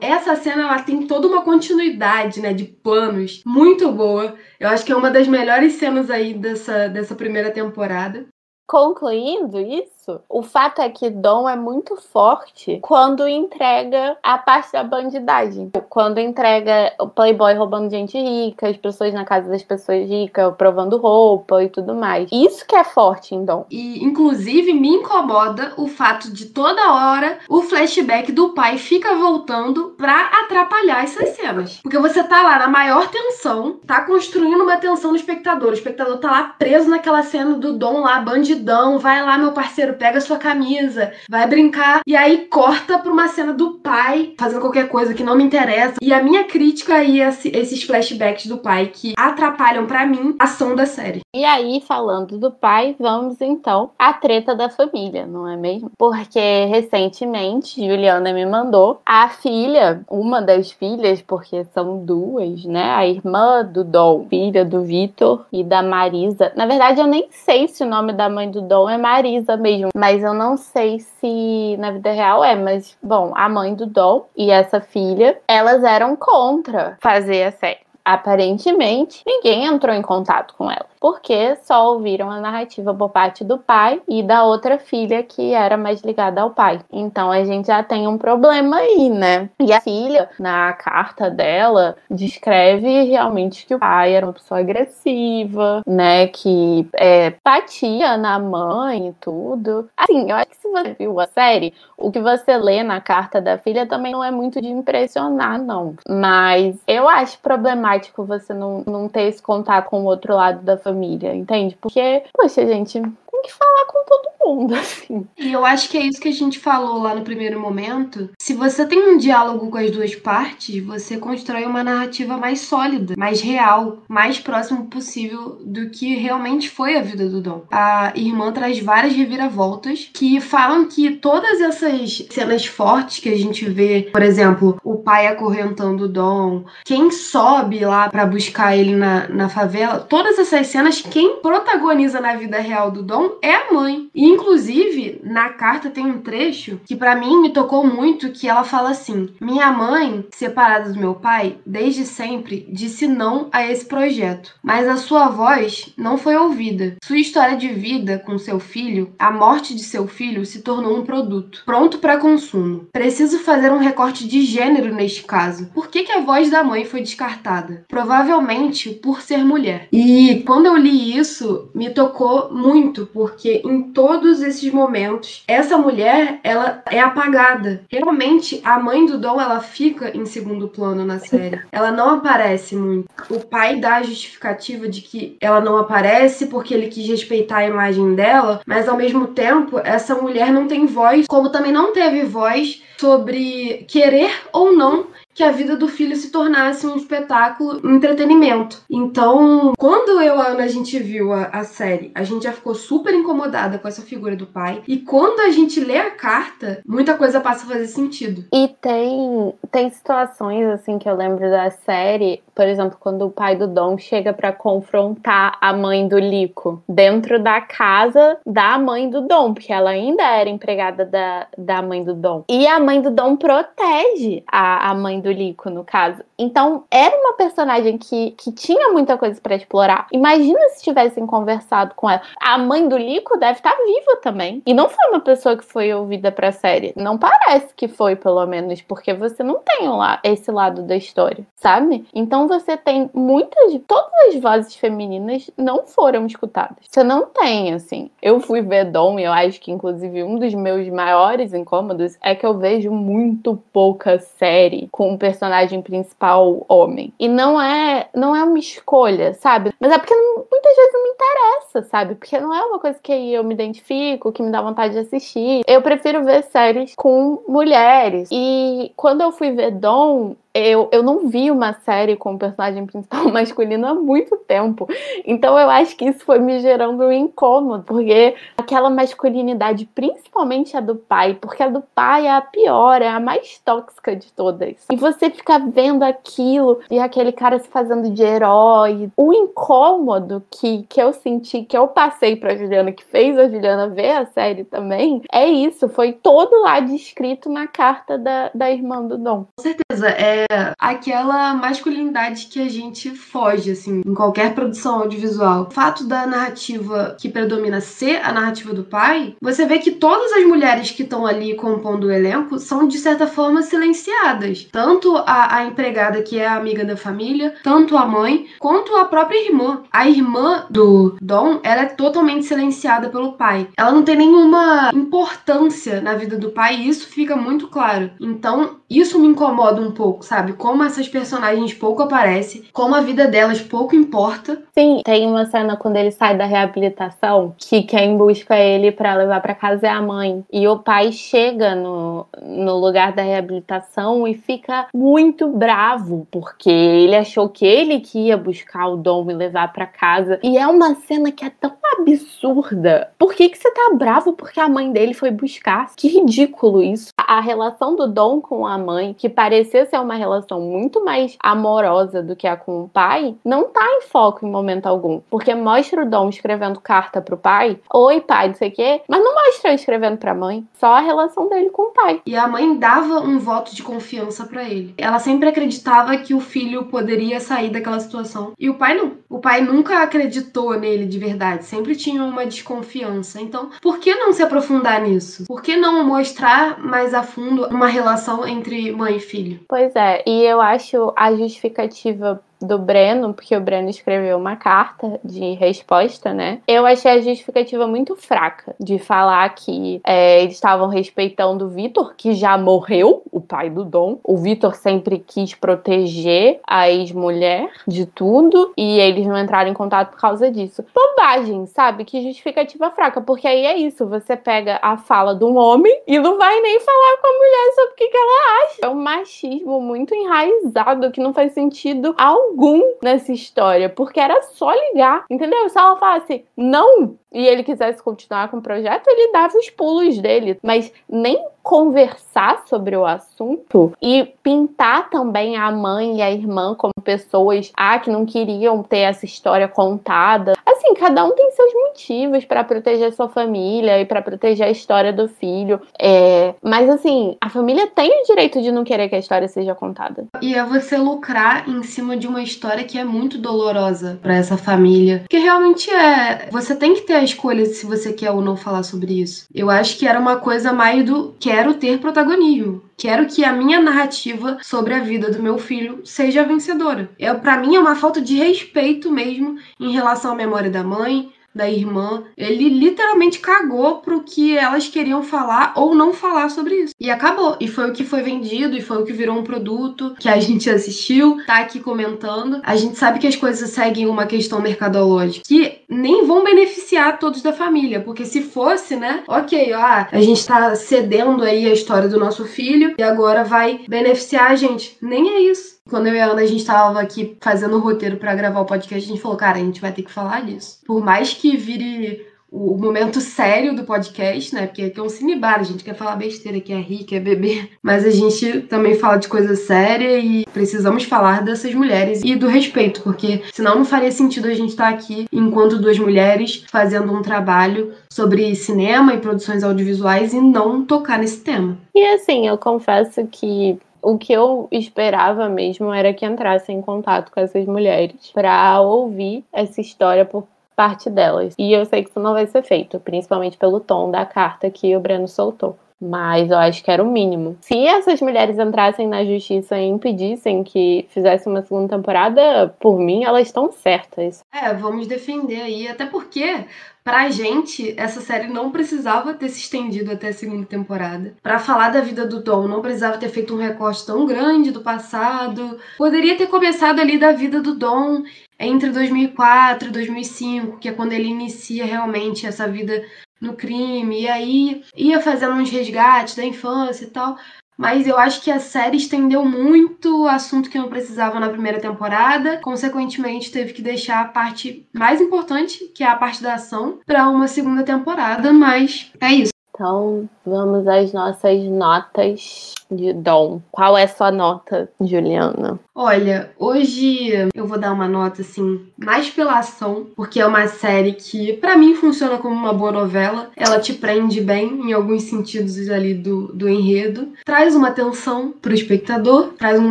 [0.00, 4.36] Essa cena ela tem toda uma continuidade, né, de planos muito boa.
[4.60, 8.26] Eu acho que é uma das melhores cenas aí dessa, dessa primeira temporada.
[8.66, 9.97] Concluindo isso,
[10.28, 15.70] o fato é que Dom é muito forte quando entrega a parte da bandidagem.
[15.88, 20.96] Quando entrega o playboy roubando gente rica, as pessoas na casa das pessoas ricas, provando
[20.96, 22.28] roupa e tudo mais.
[22.32, 23.66] Isso que é forte em Dom.
[23.70, 29.94] E, inclusive, me incomoda o fato de toda hora o flashback do pai fica voltando
[29.96, 31.80] pra atrapalhar essas cenas.
[31.82, 35.70] Porque você tá lá na maior tensão, tá construindo uma tensão no espectador.
[35.70, 38.98] O espectador tá lá preso naquela cena do Dom lá, bandidão.
[38.98, 42.00] Vai lá, meu parceiro, pega sua camisa, vai brincar.
[42.06, 45.96] E aí corta pra uma cena do pai fazendo qualquer coisa que não me interessa.
[46.00, 50.36] E a minha crítica aí é esse- esses flashbacks do pai que atrapalham pra mim
[50.38, 51.20] a ação da série.
[51.34, 55.90] E aí, falando do pai, vamos então à treta da família, não é mesmo?
[55.98, 62.90] Porque recentemente, Juliana me mandou a filha, uma das filhas, porque são duas, né?
[62.90, 66.52] A irmã do Dom, filha do Vitor e da Marisa.
[66.56, 69.87] Na verdade, eu nem sei se o nome da mãe do Dom é Marisa mesmo,
[69.94, 72.54] mas eu não sei se na vida real é.
[72.54, 77.80] Mas, bom, a mãe do Dom e essa filha, elas eram contra fazer a série.
[78.04, 83.58] Aparentemente, ninguém entrou em contato com ela, porque só ouviram a narrativa por parte do
[83.58, 86.80] pai e da outra filha que era mais ligada ao pai.
[86.92, 89.48] Então a gente já tem um problema aí, né?
[89.60, 95.82] E a filha, na carta dela, descreve realmente que o pai era uma pessoa agressiva,
[95.86, 96.26] né?
[96.28, 99.88] Que é, batia na mãe e tudo.
[99.96, 103.40] Assim, eu acho que se você viu a série, o que você lê na carta
[103.40, 105.94] da filha também não é muito de impressionar, não.
[106.08, 110.76] Mas eu acho problemático você não, não ter esse contato com o outro lado da
[110.76, 110.87] família,
[111.34, 111.76] entende?
[111.80, 113.00] Porque, poxa, gente,
[113.38, 115.26] tem que falar com todo mundo, assim.
[115.36, 118.30] E eu acho que é isso que a gente falou lá no primeiro momento.
[118.38, 123.14] Se você tem um diálogo com as duas partes, você constrói uma narrativa mais sólida,
[123.16, 127.64] mais real, mais próximo possível do que realmente foi a vida do Dom.
[127.70, 133.68] A irmã traz várias reviravoltas que falam que todas essas cenas fortes que a gente
[133.68, 139.28] vê, por exemplo, o pai acorrentando o Dom, quem sobe lá pra buscar ele na,
[139.28, 144.08] na favela, todas essas cenas, quem protagoniza na vida real do Dom é a mãe.
[144.14, 148.64] E inclusive, na carta tem um trecho que pra mim me tocou muito, que ela
[148.64, 154.54] fala assim: "Minha mãe, separada do meu pai, desde sempre disse não a esse projeto,
[154.62, 156.96] mas a sua voz não foi ouvida.
[157.02, 161.04] Sua história de vida com seu filho, a morte de seu filho se tornou um
[161.04, 162.86] produto pronto para consumo.
[162.92, 165.66] Preciso fazer um recorte de gênero neste caso.
[165.74, 167.84] Por que, que a voz da mãe foi descartada?
[167.88, 169.88] Provavelmente por ser mulher.
[169.92, 176.38] E quando eu li isso, me tocou muito, porque em todos esses momentos, essa mulher,
[176.44, 177.82] ela é apagada.
[177.90, 181.60] Realmente, a mãe do Dom, ela fica em segundo plano na série.
[181.72, 183.08] Ela não aparece muito.
[183.28, 187.66] O pai dá a justificativa de que ela não aparece porque ele quis respeitar a
[187.66, 192.22] imagem dela, mas ao mesmo tempo, essa mulher não tem voz, como também não teve
[192.22, 195.06] voz sobre querer ou não
[195.38, 198.82] que a vida do filho se tornasse um espetáculo, um entretenimento.
[198.90, 202.52] Então, quando eu e a Ana a gente viu a, a série, a gente já
[202.52, 204.82] ficou super incomodada com essa figura do pai.
[204.88, 208.46] E quando a gente lê a carta, muita coisa passa a fazer sentido.
[208.52, 213.54] E tem, tem situações assim que eu lembro da série, por exemplo, quando o pai
[213.54, 219.20] do Dom chega pra confrontar a mãe do Lico dentro da casa da mãe do
[219.20, 222.42] Dom, porque ela ainda era empregada da, da mãe do Dom.
[222.48, 226.22] E a mãe do Dom protege a, a mãe do do Lico, no caso.
[226.38, 230.06] Então, era uma personagem que, que tinha muita coisa para explorar.
[230.10, 232.22] Imagina se tivessem conversado com ela.
[232.40, 234.62] A mãe do Lico deve estar tá viva também.
[234.64, 236.92] E não foi uma pessoa que foi ouvida pra série.
[236.96, 241.46] Não parece que foi, pelo menos, porque você não tem lá esse lado da história,
[241.56, 242.06] sabe?
[242.14, 243.58] Então você tem muitas.
[243.86, 246.76] Todas as vozes femininas não foram escutadas.
[246.88, 248.10] Você não tem, assim.
[248.22, 252.34] Eu fui ver Dom e eu acho que, inclusive, um dos meus maiores incômodos é
[252.34, 257.12] que eu vejo muito pouca série com personagem principal homem.
[257.18, 259.72] E não é, não é uma escolha, sabe?
[259.78, 262.14] Mas é porque não, muitas vezes não me interessa, sabe?
[262.14, 265.62] Porque não é uma coisa que eu me identifico, que me dá vontade de assistir.
[265.66, 268.28] Eu prefiro ver séries com mulheres.
[268.32, 272.86] E quando eu fui ver Dom, eu, eu não vi uma série com um personagem
[272.86, 274.88] principal masculino há muito tempo.
[275.24, 280.80] Então eu acho que isso foi me gerando um incômodo, porque aquela masculinidade, principalmente a
[280.80, 284.76] do pai, porque a do pai é a pior, é a mais tóxica de todas.
[284.90, 289.10] E você fica vendo aquilo e aquele cara se fazendo de herói.
[289.16, 293.88] O incômodo que, que eu senti, que eu passei pra Juliana, que fez a Juliana
[293.88, 295.88] ver a série também, é isso.
[295.88, 299.46] Foi todo lá descrito na carta da, da irmã do Dom.
[299.56, 300.08] Com certeza.
[300.08, 300.37] É
[300.78, 305.66] aquela masculinidade que a gente foge, assim, em qualquer produção audiovisual.
[305.68, 310.32] O fato da narrativa que predomina ser a narrativa do pai, você vê que todas
[310.32, 314.68] as mulheres que estão ali compondo o elenco são, de certa forma, silenciadas.
[314.70, 319.04] Tanto a, a empregada, que é a amiga da família, tanto a mãe, quanto a
[319.04, 319.82] própria irmã.
[319.92, 323.68] A irmã do Dom, ela é totalmente silenciada pelo pai.
[323.76, 328.10] Ela não tem nenhuma importância na vida do pai e isso fica muito claro.
[328.20, 330.52] Então, isso me incomoda um pouco, sabe?
[330.52, 334.62] Como essas personagens pouco aparecem, como a vida delas pouco importa.
[334.74, 339.40] Sim, tem uma cena quando ele sai da reabilitação que quem busca ele para levar
[339.40, 340.44] para casa é a mãe.
[340.52, 347.16] E o pai chega no, no lugar da reabilitação e fica muito bravo, porque ele
[347.16, 350.38] achou que ele que ia buscar o Dom e levar para casa.
[350.42, 353.10] E é uma cena que é tão absurda.
[353.18, 355.90] Por que, que você tá bravo porque a mãe dele foi buscar?
[355.96, 357.12] Que ridículo isso.
[357.16, 362.22] A relação do Dom com a mãe, que parecia ser uma relação muito mais amorosa
[362.22, 365.20] do que a com o pai, não tá em foco em momento algum.
[365.30, 369.22] Porque mostra o Dom escrevendo carta pro pai, oi pai, não sei o quê, mas
[369.22, 370.66] não mostra ele escrevendo pra mãe.
[370.78, 372.20] Só a relação dele com o pai.
[372.26, 374.94] E a mãe dava um voto de confiança para ele.
[374.98, 378.52] Ela sempre acreditava que o filho poderia sair daquela situação.
[378.58, 379.12] E o pai não.
[379.28, 381.64] O pai nunca acreditou nele de verdade.
[381.64, 383.40] Sempre tinha uma desconfiança.
[383.40, 385.44] Então, por que não se aprofundar nisso?
[385.46, 389.60] Por que não mostrar mais a fundo uma relação entre mãe e filho?
[389.68, 395.20] Pois é, e eu acho a justificativa do Breno, porque o Breno escreveu uma carta
[395.24, 396.60] de resposta, né?
[396.66, 402.14] Eu achei a justificativa muito fraca de falar que é, eles estavam respeitando o Vitor,
[402.16, 404.18] que já morreu, o pai do Dom.
[404.24, 410.10] O Vitor sempre quis proteger a ex-mulher de tudo e eles não entraram em contato
[410.10, 410.84] por causa disso.
[410.94, 412.04] Bobagem, sabe?
[412.04, 416.18] Que justificativa fraca, porque aí é isso, você pega a fala de um homem e
[416.18, 418.78] não vai nem falar com a mulher sobre o que, que ela acha.
[418.82, 424.42] É um machismo muito enraizado que não faz sentido algum algum nessa história, porque era
[424.42, 425.68] só ligar, entendeu?
[425.68, 430.18] Se ela falasse não e ele quisesse continuar com o projeto, ele dava os pulos
[430.18, 436.74] dele, mas nem conversar sobre o assunto e pintar também a mãe e a irmã
[436.74, 440.54] como pessoas ah, que não queriam ter essa história contada.
[440.64, 445.12] Assim, cada um tem seus motivos para proteger sua família e para proteger a história
[445.12, 445.78] do filho.
[446.00, 446.54] É...
[446.62, 450.26] Mas assim, a família tem o direito de não querer que a história seja contada.
[450.40, 454.56] E é você lucrar em cima de uma história que é muito dolorosa para essa
[454.56, 455.24] família.
[455.28, 456.48] Que realmente é.
[456.50, 459.46] Você tem que ter a escolha se você quer ou não falar sobre isso.
[459.54, 462.82] Eu acho que era uma coisa mais do quero ter protagonismo.
[462.96, 467.10] Quero que a minha narrativa sobre a vida do meu filho seja vencedora.
[467.18, 471.32] É, para mim é uma falta de respeito mesmo em relação à memória da mãe,
[471.58, 476.94] da irmã, ele literalmente cagou pro que elas queriam falar ou não falar sobre isso.
[477.00, 477.56] E acabou.
[477.60, 480.38] E foi o que foi vendido, e foi o que virou um produto que a
[480.38, 482.60] gente assistiu, tá aqui comentando.
[482.62, 487.42] A gente sabe que as coisas seguem uma questão mercadológica que nem vão beneficiar todos
[487.42, 489.24] da família, porque se fosse, né?
[489.26, 493.80] Ok, ó, a gente tá cedendo aí a história do nosso filho e agora vai
[493.88, 494.96] beneficiar a gente.
[495.02, 495.77] Nem é isso.
[495.88, 498.66] Quando eu e a Ana a gente tava aqui fazendo o roteiro para gravar o
[498.66, 500.80] podcast, a gente falou, cara, a gente vai ter que falar disso.
[500.86, 504.66] Por mais que vire o momento sério do podcast, né?
[504.66, 507.70] Porque aqui é um cinebar, a gente quer falar besteira, quer rir, quer beber.
[507.82, 512.46] Mas a gente também fala de coisa séria e precisamos falar dessas mulheres e do
[512.46, 517.22] respeito, porque senão não faria sentido a gente estar aqui enquanto duas mulheres fazendo um
[517.22, 521.78] trabalho sobre cinema e produções audiovisuais e não tocar nesse tema.
[521.94, 527.30] E assim, eu confesso que O que eu esperava mesmo era que entrasse em contato
[527.32, 530.46] com essas mulheres para ouvir essa história por
[530.76, 531.54] parte delas.
[531.58, 534.94] E eu sei que isso não vai ser feito, principalmente pelo tom da carta que
[534.96, 535.76] o Breno soltou.
[536.00, 537.56] Mas eu acho que era o mínimo.
[537.60, 543.24] Se essas mulheres entrassem na justiça e impedissem que fizesse uma segunda temporada, por mim,
[543.24, 544.40] elas estão certas.
[544.52, 545.88] É, vamos defender aí.
[545.88, 546.64] Até porque,
[547.02, 551.34] pra gente, essa série não precisava ter se estendido até a segunda temporada.
[551.42, 554.82] Pra falar da vida do Dom, não precisava ter feito um recorte tão grande do
[554.82, 555.78] passado.
[555.96, 558.22] Poderia ter começado ali da vida do Dom
[558.60, 563.04] entre 2004 e 2005, que é quando ele inicia realmente essa vida
[563.40, 567.36] no crime, e aí ia fazendo uns resgates da infância e tal.
[567.78, 571.78] Mas eu acho que a série estendeu muito o assunto que não precisava na primeira
[571.78, 572.58] temporada.
[572.58, 577.28] Consequentemente, teve que deixar a parte mais importante, que é a parte da ação, para
[577.28, 578.52] uma segunda temporada.
[578.52, 579.57] Mas é isso.
[579.78, 583.62] Então, vamos às nossas notas de Dom.
[583.70, 585.78] Qual é a sua nota, Juliana?
[585.94, 591.12] Olha, hoje eu vou dar uma nota assim, mais pela ação, porque é uma série
[591.12, 593.52] que para mim funciona como uma boa novela.
[593.56, 598.74] Ela te prende bem em alguns sentidos ali do, do enredo, traz uma tensão pro
[598.74, 599.90] espectador, traz um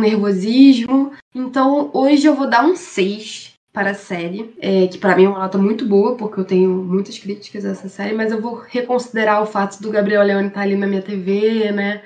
[0.00, 1.12] nervosismo.
[1.34, 3.47] Então, hoje eu vou dar um 6
[3.78, 6.68] para a série, é, que para mim é uma nota muito boa, porque eu tenho
[6.68, 10.58] muitas críticas a essa série, mas eu vou reconsiderar o fato do Gabriel Leone estar
[10.58, 12.02] tá ali na minha TV, né?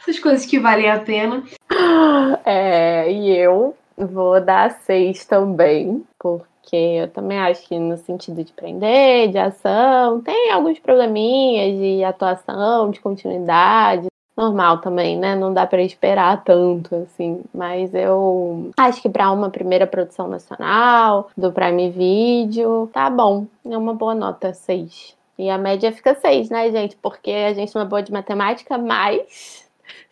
[0.00, 1.42] Essas coisas que valem a pena.
[2.44, 8.52] É, e eu vou dar seis também, porque eu também acho que no sentido de
[8.52, 14.06] prender, de ação, tem alguns probleminhas de atuação, de continuidade,
[14.36, 15.34] normal também, né?
[15.34, 21.30] Não dá para esperar tanto assim, mas eu acho que para uma primeira produção nacional
[21.36, 23.46] do Prime Video, tá bom.
[23.64, 25.16] É uma boa nota, 6.
[25.38, 26.96] E a média fica 6, né, gente?
[26.96, 29.66] Porque a gente não é boa de matemática, mas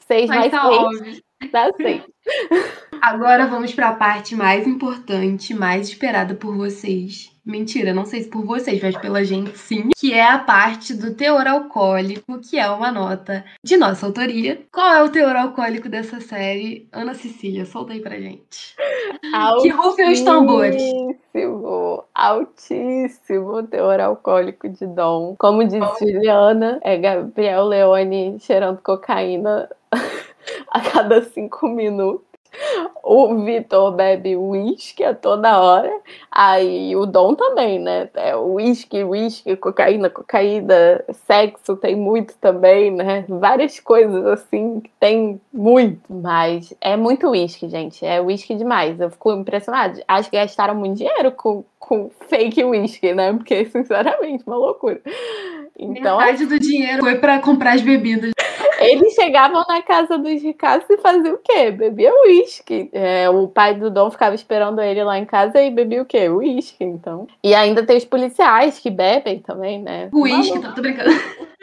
[0.07, 0.69] 6 mais 6 tá
[1.53, 2.03] dá 6.
[3.03, 8.31] Agora vamos para a parte mais importante, mais esperada por vocês, Mentira, não sei se
[8.31, 9.91] por vocês, mas pela gente sim.
[9.95, 14.63] Que é a parte do teor alcoólico, que é uma nota de nossa autoria.
[14.73, 16.89] Qual é o teor alcoólico dessa série?
[16.91, 18.75] Ana Cecília, solta aí pra gente.
[19.35, 20.83] Altíssimo, que rufem os tambores.
[21.35, 25.37] Altíssimo, altíssimo teor alcoólico de Dom.
[25.39, 29.69] Como diz Juliana, é Gabriel Leone cheirando cocaína
[30.71, 32.34] a cada cinco minutos.
[33.03, 35.93] O Vitor bebe uísque a toda hora.
[36.31, 38.09] Aí o Dom também, né?
[38.15, 43.25] É uísque, uísque, cocaína, cocaína, sexo tem muito também, né?
[43.29, 46.01] Várias coisas assim que tem muito.
[46.09, 48.05] Mas é muito uísque, gente.
[48.05, 48.99] É uísque demais.
[49.01, 50.03] Eu fico impressionada.
[50.09, 53.33] Acho que gastaram muito dinheiro com, com fake uísque, né?
[53.33, 55.01] Porque, sinceramente, uma loucura.
[55.79, 58.34] Então, Metade do dinheiro foi para comprar as bebidas.
[58.85, 61.71] Eles chegavam na casa dos ricaços e faziam o quê?
[61.71, 62.91] Bebia uísque.
[62.93, 66.29] É, o pai do Dom ficava esperando ele lá em casa e bebia o quê?
[66.29, 67.27] Uísque, então.
[67.43, 70.09] E ainda tem os policiais que bebem também, né?
[70.13, 71.11] Uísque, tô brincando.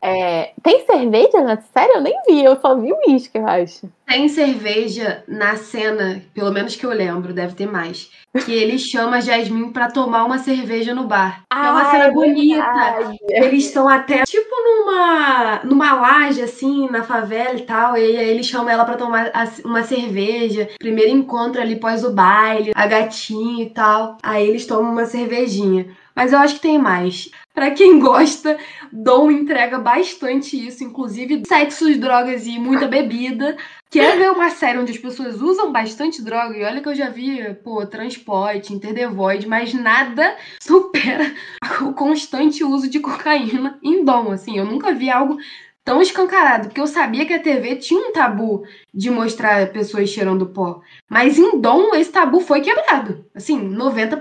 [0.00, 1.92] É, tem cerveja na série?
[1.92, 3.88] Eu nem vi, eu só vi uísque, eu acho.
[4.12, 8.10] Tem cerveja na cena, pelo menos que eu lembro, deve ter mais.
[8.44, 11.42] Que ele chama Jasmine pra tomar uma cerveja no bar.
[11.50, 13.10] Ah, é uma cena é bonita.
[13.30, 17.96] Eles estão até, tipo, numa, numa laje, assim, na favela e tal.
[17.96, 19.32] E aí ele chama ela pra tomar
[19.64, 20.68] uma cerveja.
[20.78, 24.18] Primeiro encontro ali pós o baile, a gatinha e tal.
[24.22, 25.86] Aí eles tomam uma cervejinha.
[26.14, 27.30] Mas eu acho que tem mais.
[27.54, 28.58] Para quem gosta,
[28.92, 33.56] Dom entrega bastante isso, inclusive sexo, drogas e muita bebida.
[33.90, 36.56] Quer ver uma série onde as pessoas usam bastante droga?
[36.56, 41.34] E olha que eu já vi, pô, transporte, interdevoid, mas nada supera
[41.82, 44.30] o constante uso de cocaína em Dom.
[44.32, 45.36] Assim, eu nunca vi algo
[45.84, 48.62] tão escancarado, porque eu sabia que a TV tinha um tabu
[48.92, 50.80] de mostrar pessoas cheirando pó.
[51.10, 53.24] Mas em Dom, esse tabu foi quebrado.
[53.34, 54.18] Assim, 90%.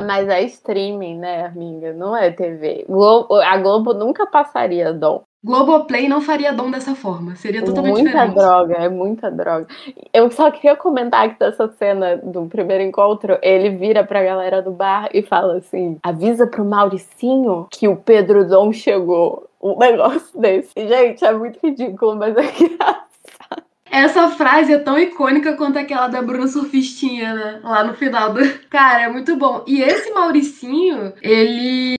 [0.00, 1.92] Mas é streaming, né, amiga?
[1.92, 2.84] Não é TV.
[2.88, 5.24] Globo, a Globo nunca passaria Dom.
[5.46, 7.36] Globoplay não faria Dom dessa forma.
[7.36, 8.34] Seria totalmente muita diferente.
[8.34, 9.66] Muita droga, é muita droga.
[10.12, 14.72] Eu só queria comentar que dessa cena do primeiro encontro, ele vira pra galera do
[14.72, 20.70] bar e fala assim: avisa pro Mauricinho que o Pedro Dom chegou um negócio desse.
[20.76, 23.06] Gente, é muito ridículo, mas é engraçado.
[23.90, 27.60] Essa frase é tão icônica quanto aquela da Bruna Surfistinha, né?
[27.62, 28.40] Lá no final do.
[28.68, 29.64] Cara, é muito bom.
[29.66, 31.96] E esse Mauricinho, ele.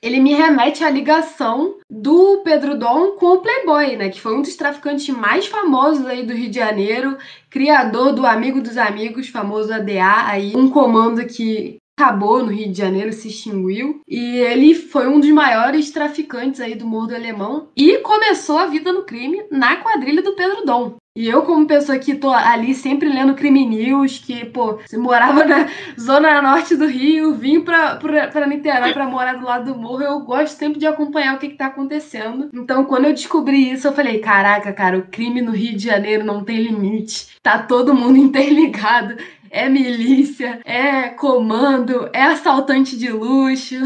[0.00, 4.08] Ele me remete à ligação do Pedro Dom com o Playboy, né?
[4.08, 7.18] Que foi um dos traficantes mais famosos aí do Rio de Janeiro,
[7.50, 12.78] criador do Amigo dos Amigos, famoso ADA, aí um comando que acabou no Rio de
[12.78, 14.00] Janeiro, se extinguiu.
[14.08, 18.66] E ele foi um dos maiores traficantes aí do Morro do Alemão e começou a
[18.66, 20.96] vida no crime na quadrilha do Pedro Dom.
[21.16, 25.44] E eu, como pessoa que tô ali sempre lendo crime news, que, pô, você morava
[25.44, 29.78] na zona norte do Rio, vim pra, pra, pra Niterói pra morar do lado do
[29.78, 32.50] morro, eu gosto sempre de acompanhar o que, que tá acontecendo.
[32.52, 36.24] Então, quando eu descobri isso, eu falei, caraca, cara, o crime no Rio de Janeiro
[36.24, 37.28] não tem limite.
[37.40, 39.16] Tá todo mundo interligado
[39.54, 43.76] é milícia, é comando, é assaltante de luxo.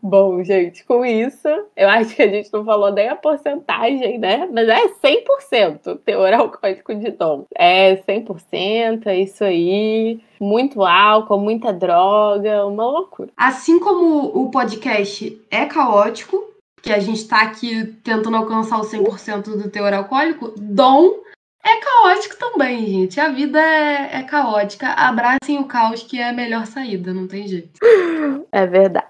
[0.00, 4.48] Bom, gente, com isso, eu acho que a gente não falou nem a porcentagem, né?
[4.52, 7.46] Mas é 100% teor alcoólico de dom.
[7.56, 10.20] É 100%, é isso aí.
[10.40, 13.30] Muito álcool, muita droga, uma loucura.
[13.36, 16.48] Assim como o podcast é caótico,
[16.80, 21.14] que a gente tá aqui tentando alcançar o 100% do teor alcoólico, dom
[21.64, 23.20] é caótico também, gente.
[23.20, 24.88] A vida é, é caótica.
[24.88, 27.78] Abracem o caos, que é a melhor saída, não tem jeito.
[28.52, 29.06] É verdade.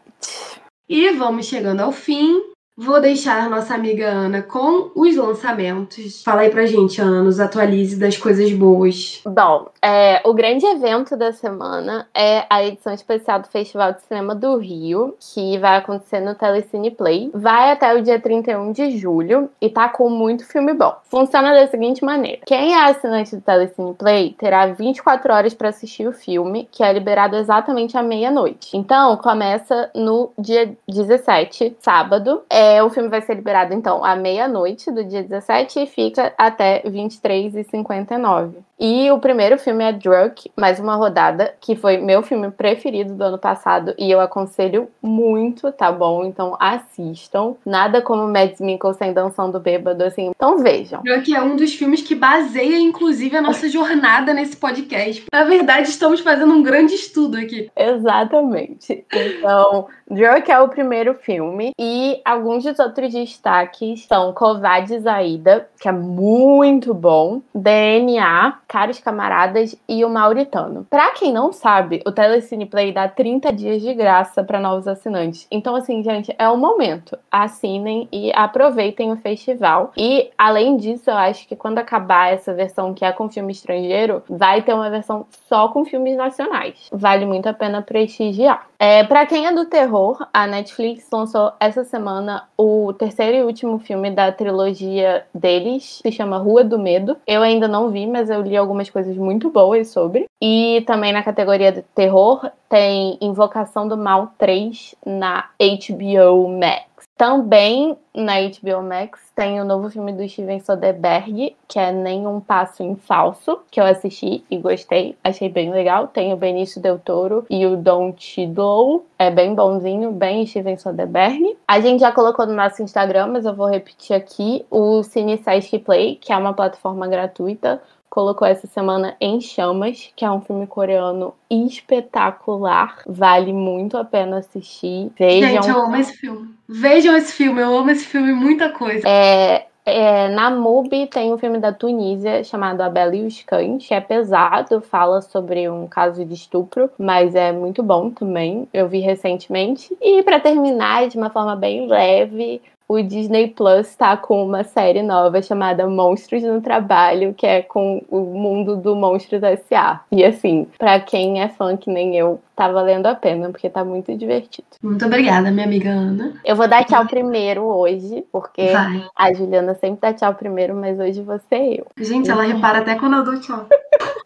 [0.88, 2.42] E vamos chegando ao fim.
[2.82, 6.22] Vou deixar nossa amiga Ana com os lançamentos.
[6.22, 9.20] Fala aí pra gente, Ana, nos atualize das coisas boas.
[9.26, 14.34] Bom, é, o grande evento da semana é a edição especial do Festival de Cinema
[14.34, 17.30] do Rio, que vai acontecer no Telecine Play.
[17.34, 20.96] Vai até o dia 31 de julho e tá com muito filme bom.
[21.04, 26.08] Funciona da seguinte maneira: quem é assinante do Telecine Play terá 24 horas para assistir
[26.08, 28.74] o filme, que é liberado exatamente à meia-noite.
[28.74, 32.40] Então, começa no dia 17, sábado.
[32.48, 36.32] É, é, o filme vai ser liberado, então, à meia-noite do dia 17 e fica
[36.38, 38.54] até 23h59.
[38.82, 43.22] E o primeiro filme é Drunk, mais uma rodada, que foi meu filme preferido do
[43.22, 46.24] ano passado e eu aconselho muito, tá bom?
[46.24, 47.56] Então assistam.
[47.66, 50.30] Nada como Mads Mikkelsen dançando bêbado, assim.
[50.34, 51.02] Então vejam.
[51.02, 55.26] Drunk é um dos filmes que baseia, inclusive, a nossa jornada nesse podcast.
[55.30, 57.70] Na verdade, estamos fazendo um grande estudo aqui.
[57.76, 59.04] Exatamente.
[59.12, 65.88] Então, Drunk é o primeiro filme e alguns dos outros destaques são Covades Aida, que
[65.88, 70.86] é muito bom, DNA, Caros Camaradas e o Mauritano.
[70.88, 75.46] Pra quem não sabe, o Telecine Play dá 30 dias de graça para novos assinantes.
[75.50, 77.18] Então, assim, gente, é o momento.
[77.30, 79.92] Assinem e aproveitem o festival.
[79.96, 84.22] E, além disso, eu acho que quando acabar essa versão que é com filme estrangeiro,
[84.28, 86.88] vai ter uma versão só com filmes nacionais.
[86.92, 88.69] Vale muito a pena prestigiar.
[88.82, 93.78] É, para quem é do terror, a Netflix lançou essa semana o terceiro e último
[93.78, 97.14] filme da trilogia deles, se chama Rua do Medo.
[97.26, 100.24] Eu ainda não vi, mas eu li algumas coisas muito boas sobre.
[100.40, 106.89] E também na categoria de terror tem Invocação do Mal 3 na HBO Max.
[107.20, 112.82] Também na HBO Max tem o novo filme do Steven Soderbergh, que é Nenhum Passo
[112.82, 116.08] em Falso, que eu assisti e gostei, achei bem legal.
[116.08, 121.58] Tem o Benício Del Toro e o Don Cheadle, é bem bonzinho, bem Steven Soderbergh.
[121.68, 125.78] A gente já colocou no nosso Instagram, mas eu vou repetir aqui, o Cine Sesc
[125.80, 130.66] Play, que é uma plataforma gratuita colocou essa semana Em Chamas, que é um filme
[130.66, 132.98] coreano espetacular.
[133.06, 135.10] Vale muito a pena assistir.
[135.16, 135.48] Vejam.
[135.48, 136.54] Gente, eu amo esse filme.
[136.68, 139.08] Vejam esse filme, eu amo esse filme, muita coisa.
[139.08, 143.86] É, é, na MUBI tem um filme da Tunísia chamado A Bela e os Cães,
[143.86, 148.68] que é pesado, fala sobre um caso de estupro, mas é muito bom também.
[148.72, 149.96] Eu vi recentemente.
[150.00, 152.60] E para terminar, de uma forma bem leve,
[152.90, 158.02] o Disney Plus está com uma série nova chamada Monstros no Trabalho, que é com
[158.10, 160.00] o mundo do Monstros S.A.
[160.10, 163.82] E assim, para quem é fã que nem eu, tá valendo a pena, porque tá
[163.82, 164.66] muito divertido.
[164.82, 166.34] Muito obrigada, minha amiga Ana.
[166.44, 169.02] Eu vou dar tchau primeiro hoje, porque Vai.
[169.16, 171.86] a Juliana sempre dá tchau primeiro, mas hoje você eu.
[171.96, 173.66] Gente, ela repara até quando eu dou tchau.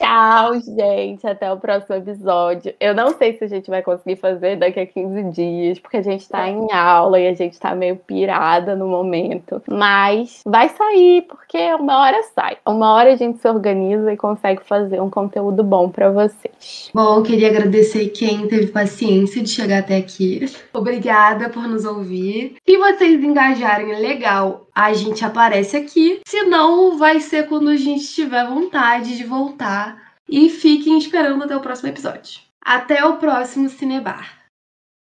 [0.00, 1.26] Tchau, gente.
[1.26, 2.74] Até o próximo episódio.
[2.80, 6.02] Eu não sei se a gente vai conseguir fazer daqui a 15 dias, porque a
[6.02, 9.62] gente tá em aula e a gente tá meio pirada no momento.
[9.68, 12.56] Mas vai sair, porque uma hora sai.
[12.66, 16.90] Uma hora a gente se organiza e consegue fazer um conteúdo bom para vocês.
[16.94, 20.44] Bom, queria agradecer quem teve paciência de chegar até aqui.
[20.72, 22.56] Obrigada por nos ouvir.
[22.66, 26.20] Se vocês engajarem legal, a gente aparece aqui.
[26.26, 30.04] Se não, vai ser quando a gente tiver vontade de voltar.
[30.28, 32.40] E fiquem esperando até o próximo episódio.
[32.60, 34.33] Até o próximo Cinebar.